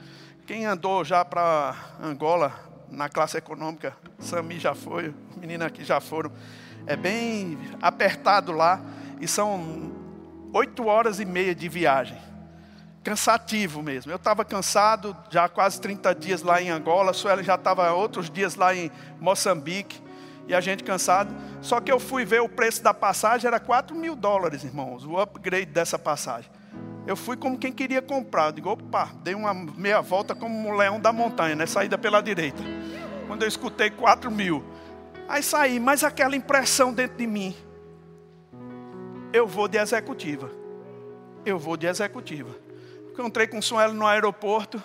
[0.46, 2.54] Quem andou já para Angola
[2.92, 6.32] na classe econômica, Sami já foi, menina aqui já foram.
[6.86, 8.80] É bem apertado lá
[9.20, 9.92] e são
[10.54, 12.20] oito horas e meia de viagem.
[13.04, 14.12] Cansativo mesmo.
[14.12, 18.30] Eu estava cansado, já quase 30 dias lá em Angola, a Sueli já estava outros
[18.30, 18.90] dias lá em
[19.20, 20.02] Moçambique
[20.48, 21.36] e a gente cansado.
[21.62, 25.20] Só que eu fui ver o preço da passagem, era 4 mil dólares, irmãos, o
[25.20, 26.50] upgrade dessa passagem.
[27.06, 28.48] Eu fui como quem queria comprar.
[28.48, 31.66] Eu digo, opa, dei uma meia volta como um leão da montanha, né?
[31.66, 32.64] Saída pela direita.
[33.28, 34.64] Quando eu escutei 4 mil.
[35.28, 37.56] Aí saí, mas aquela impressão dentro de mim.
[39.34, 40.50] Eu vou de executiva.
[41.46, 42.63] Eu vou de executiva.
[43.14, 44.84] Encontrei com o Suelo no aeroporto.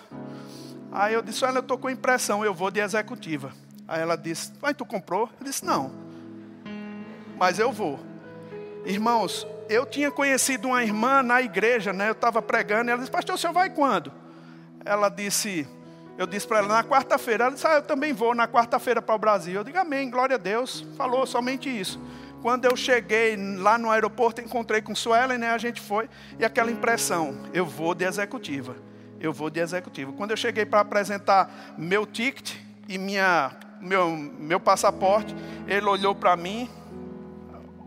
[0.92, 3.52] Aí eu disse, olha, eu estou com impressão, eu vou de executiva.
[3.88, 5.30] Aí ela disse: Mas tu comprou?
[5.40, 5.90] Eu disse: Não.
[7.38, 7.98] Mas eu vou.
[8.84, 12.08] Irmãos, eu tinha conhecido uma irmã na igreja, né?
[12.08, 14.12] Eu estava pregando, e ela disse: Pastor, o senhor vai quando?
[14.84, 15.66] Ela disse:
[16.18, 17.44] Eu disse para ela, na quarta-feira.
[17.44, 19.54] Ela disse: Ah, eu também vou na quarta-feira para o Brasil.
[19.54, 20.86] Eu digo: Amém, glória a Deus.
[20.94, 21.98] Falou somente isso.
[22.40, 25.50] Quando eu cheguei lá no aeroporto, encontrei com Suelen, né?
[25.50, 26.08] A gente foi,
[26.38, 28.76] e aquela impressão, eu vou de executiva.
[29.20, 30.12] Eu vou de executiva.
[30.12, 32.54] Quando eu cheguei para apresentar meu ticket
[32.88, 35.34] e minha, meu, meu passaporte,
[35.66, 36.70] ele olhou para mim,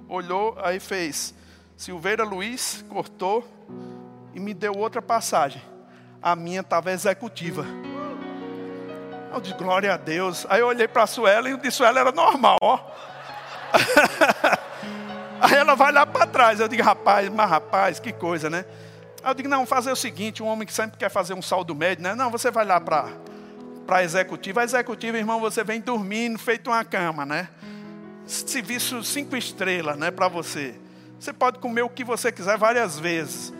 [0.09, 1.33] olhou, aí fez
[1.77, 3.47] Silveira Luiz, cortou
[4.35, 5.61] e me deu outra passagem.
[6.21, 7.65] A minha estava executiva.
[9.33, 10.45] Eu disse, glória a Deus.
[10.49, 12.77] Aí eu olhei para a Suelen e disse, Suelen era normal, ó.
[15.41, 16.59] Aí ela vai lá para trás.
[16.59, 18.65] Eu digo, rapaz, mas rapaz, que coisa, né?
[19.23, 21.73] Aí eu digo, não, fazer o seguinte: um homem que sempre quer fazer um saldo
[21.73, 22.15] médio, né?
[22.15, 23.09] Não, você vai lá para
[23.87, 24.61] a executiva.
[24.61, 27.49] A executiva, irmão, você vem dormindo, feito uma cama, né?
[28.25, 30.75] Serviço cinco estrelas, né, para você.
[31.19, 33.53] Você pode comer o que você quiser várias vezes.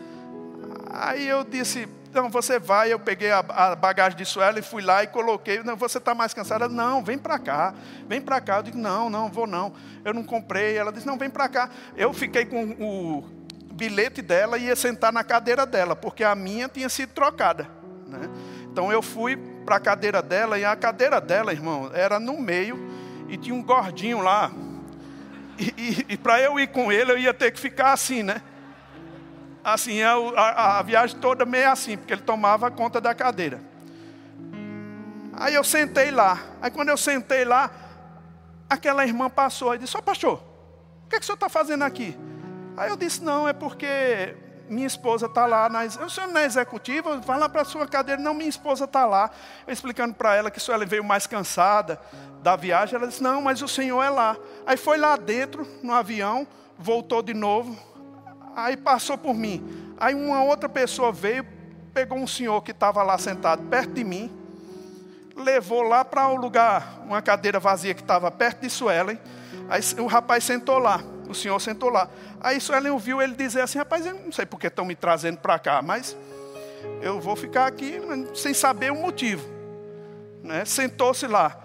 [0.90, 4.82] Aí eu disse, então você vai, eu peguei a, a bagagem de Suela e fui
[4.82, 5.64] lá e coloquei.
[5.64, 6.68] Não, você está mais cansada?
[6.68, 7.74] Não, vem para cá,
[8.06, 8.58] vem para cá.
[8.58, 9.72] Eu digo, não, não, vou não.
[10.04, 10.76] Eu não comprei.
[10.76, 11.70] Ela disse, não, vem para cá.
[11.96, 13.24] Eu fiquei com o
[13.74, 17.70] bilhete dela e ia sentar na cadeira dela, porque a minha tinha sido trocada.
[18.06, 18.30] Né?
[18.70, 22.78] Então eu fui para a cadeira dela e a cadeira dela, irmão, era no meio
[23.30, 24.52] e tinha um gordinho lá.
[25.58, 28.42] E, e, e para eu ir com ele, eu ia ter que ficar assim, né?
[29.64, 33.60] Assim, a, a, a viagem toda meio assim, porque ele tomava conta da cadeira.
[35.34, 36.40] Aí eu sentei lá.
[36.62, 37.72] Aí quando eu sentei lá,
[38.70, 40.44] aquela irmã passou e disse: Ó, oh, pastor,
[41.06, 42.18] o que, é que o senhor está fazendo aqui?
[42.76, 44.36] Aí eu disse: Não, é porque
[44.70, 45.70] minha esposa está lá.
[45.70, 47.18] Na, o senhor não é executiva?
[47.18, 48.22] Vai lá para a sua cadeira.
[48.22, 49.32] Não, minha esposa está lá.
[49.66, 52.00] Eu explicando para ela que só ela veio mais cansada
[52.42, 52.96] da viagem.
[52.96, 54.38] Ela disse: Não, mas o senhor é lá.
[54.66, 56.46] Aí foi lá dentro, no avião,
[56.78, 57.91] voltou de novo
[58.56, 59.94] Aí passou por mim.
[60.00, 61.46] Aí uma outra pessoa veio,
[61.94, 64.32] pegou um senhor que estava lá sentado perto de mim,
[65.36, 69.20] levou lá para um lugar, uma cadeira vazia que estava perto de Suelen.
[69.70, 72.10] Aí o rapaz sentou lá, o senhor sentou lá.
[72.40, 75.60] Aí Suelen ouviu ele dizer assim: Rapaz, eu não sei porque estão me trazendo para
[75.60, 76.18] cá, mas
[77.02, 78.02] eu vou ficar aqui
[78.34, 79.48] sem saber o motivo.
[80.44, 80.66] Né?
[80.66, 81.56] Sentou-se lá.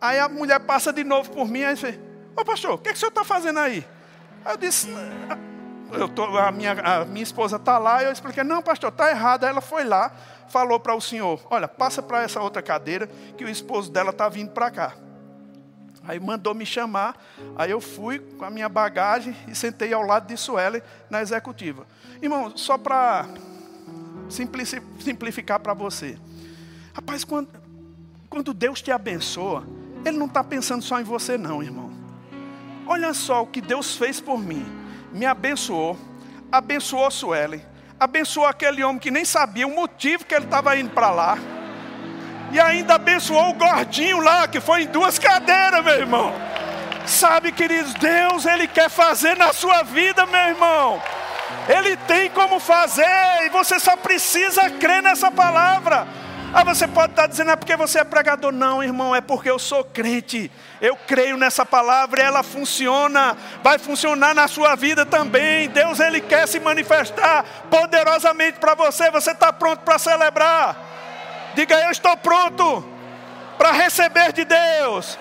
[0.00, 1.98] Aí a mulher passa de novo por mim e diz:
[2.36, 3.84] Ô pastor, o que, é que o senhor está fazendo aí?
[4.44, 4.88] Aí eu disse:
[5.92, 9.44] eu tô, a, minha, a minha esposa está lá, eu expliquei, não, pastor, está errado.
[9.44, 10.12] Aí ela foi lá,
[10.48, 14.28] falou para o senhor, olha, passa para essa outra cadeira, que o esposo dela está
[14.28, 14.94] vindo para cá.
[16.06, 17.16] Aí mandou me chamar,
[17.56, 21.86] aí eu fui com a minha bagagem e sentei ao lado de Suelen na executiva.
[22.22, 23.26] Irmão, só para
[25.00, 26.18] simplificar para você.
[26.94, 27.48] Rapaz, quando,
[28.28, 29.66] quando Deus te abençoa,
[30.04, 31.90] Ele não está pensando só em você, não, irmão.
[32.86, 35.98] Olha só o que Deus fez por mim me abençoou,
[36.50, 37.62] abençoou Suelen,
[37.98, 41.38] abençoou aquele homem que nem sabia o motivo que ele estava indo para lá,
[42.52, 46.32] e ainda abençoou o gordinho lá, que foi em duas cadeiras, meu irmão.
[47.04, 51.02] Sabe, queridos, Deus, Ele quer fazer na sua vida, meu irmão.
[51.68, 53.06] Ele tem como fazer,
[53.44, 56.06] e você só precisa crer nessa palavra.
[56.52, 58.52] Ah, você pode estar dizendo, é porque você é pregador.
[58.52, 60.50] Não, irmão, é porque eu sou crente.
[60.80, 65.68] Eu creio nessa palavra, ela funciona, vai funcionar na sua vida também.
[65.68, 69.10] Deus, Ele quer se manifestar poderosamente para você.
[69.10, 70.76] Você está pronto para celebrar?
[71.54, 72.84] Diga, eu estou pronto
[73.58, 75.18] para receber de Deus.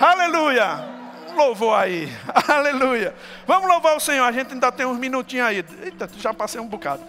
[0.00, 0.94] Aleluia.
[1.36, 2.10] Louvor aí,
[2.48, 3.12] aleluia.
[3.44, 5.64] Vamos louvar o Senhor, a gente ainda tem uns minutinhos aí.
[5.82, 7.02] Eita, já passei um bocado.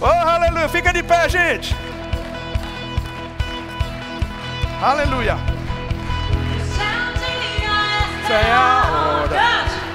[0.00, 1.74] Oh, aleluia, fica de pé, gente.
[4.82, 5.38] Aleluia.
[8.24, 9.36] Essa é a hora.
[9.36, 9.91] E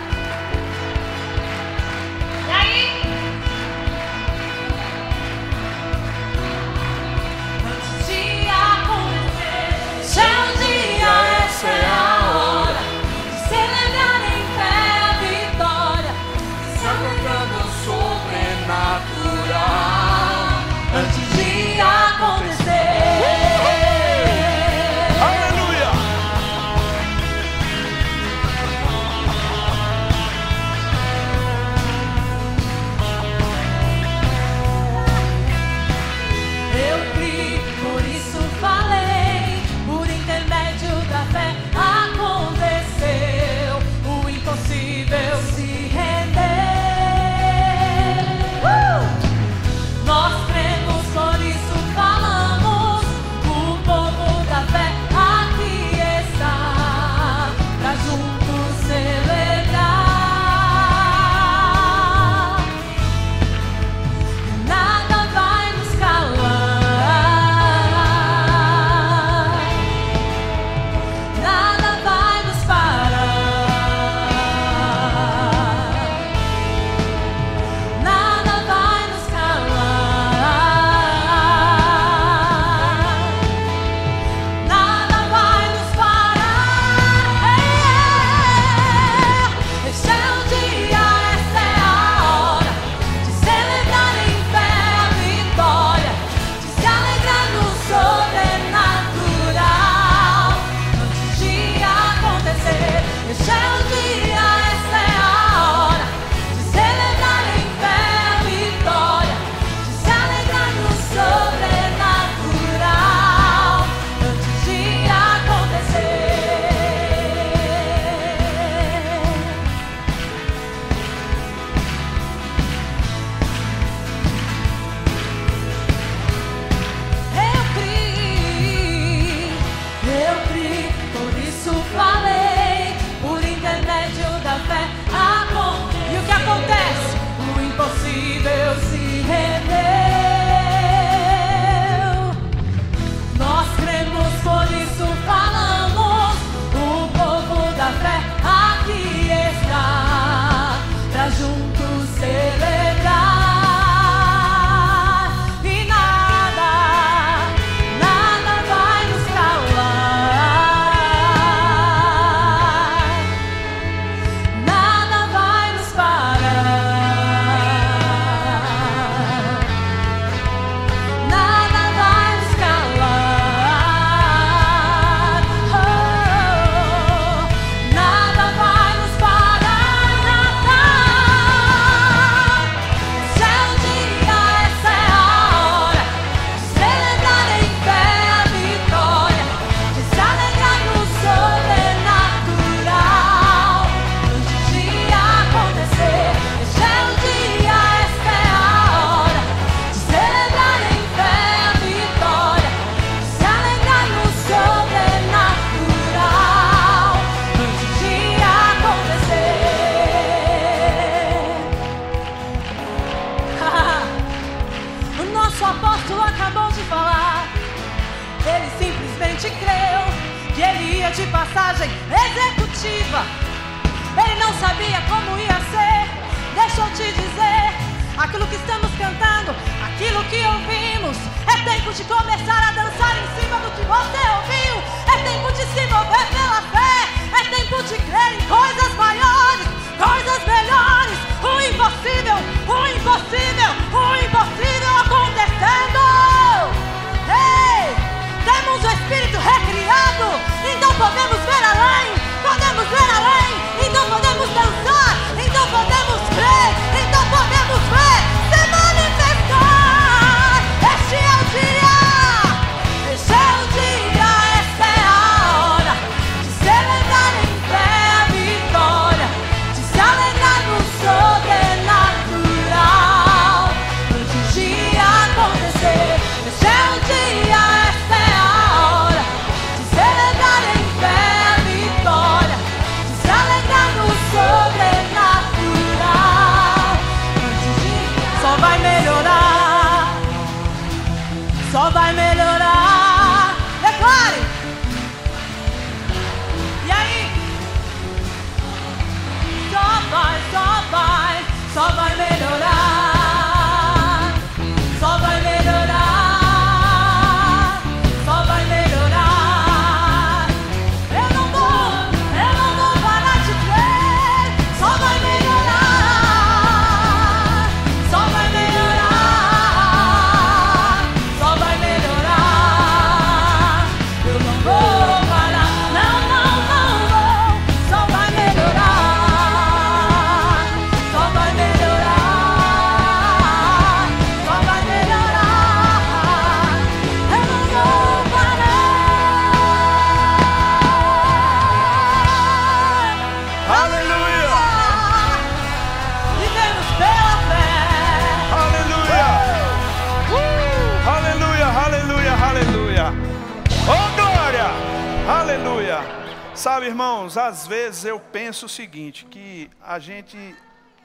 [358.57, 360.55] penso o seguinte, que a gente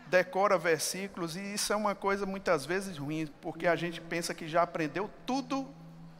[0.07, 4.49] decora versículos e isso é uma coisa muitas vezes ruim, porque a gente pensa que
[4.49, 5.69] já aprendeu tudo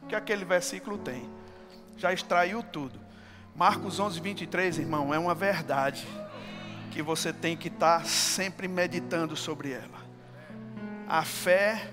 [0.07, 1.27] que aquele versículo tem.
[1.97, 2.99] Já extraiu tudo.
[3.55, 6.07] Marcos 11, 23, irmão, é uma verdade
[6.91, 10.03] que você tem que estar sempre meditando sobre ela.
[11.09, 11.89] A fé,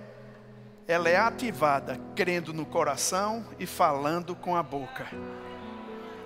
[0.86, 5.06] ela é ativada crendo no coração e falando com a boca.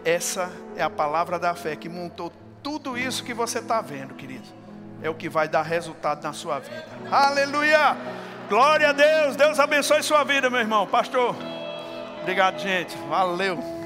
[0.05, 2.32] Essa é a palavra da fé que montou
[2.65, 4.49] tudo isso que você está vendo, querido,
[5.03, 6.86] é o que vai dar resultado na sua vida.
[7.11, 7.95] Aleluia!
[8.49, 9.36] Glória a Deus!
[9.36, 10.86] Deus abençoe sua vida, meu irmão.
[10.86, 11.36] Pastor,
[12.23, 12.97] obrigado, gente.
[13.11, 13.84] Valeu.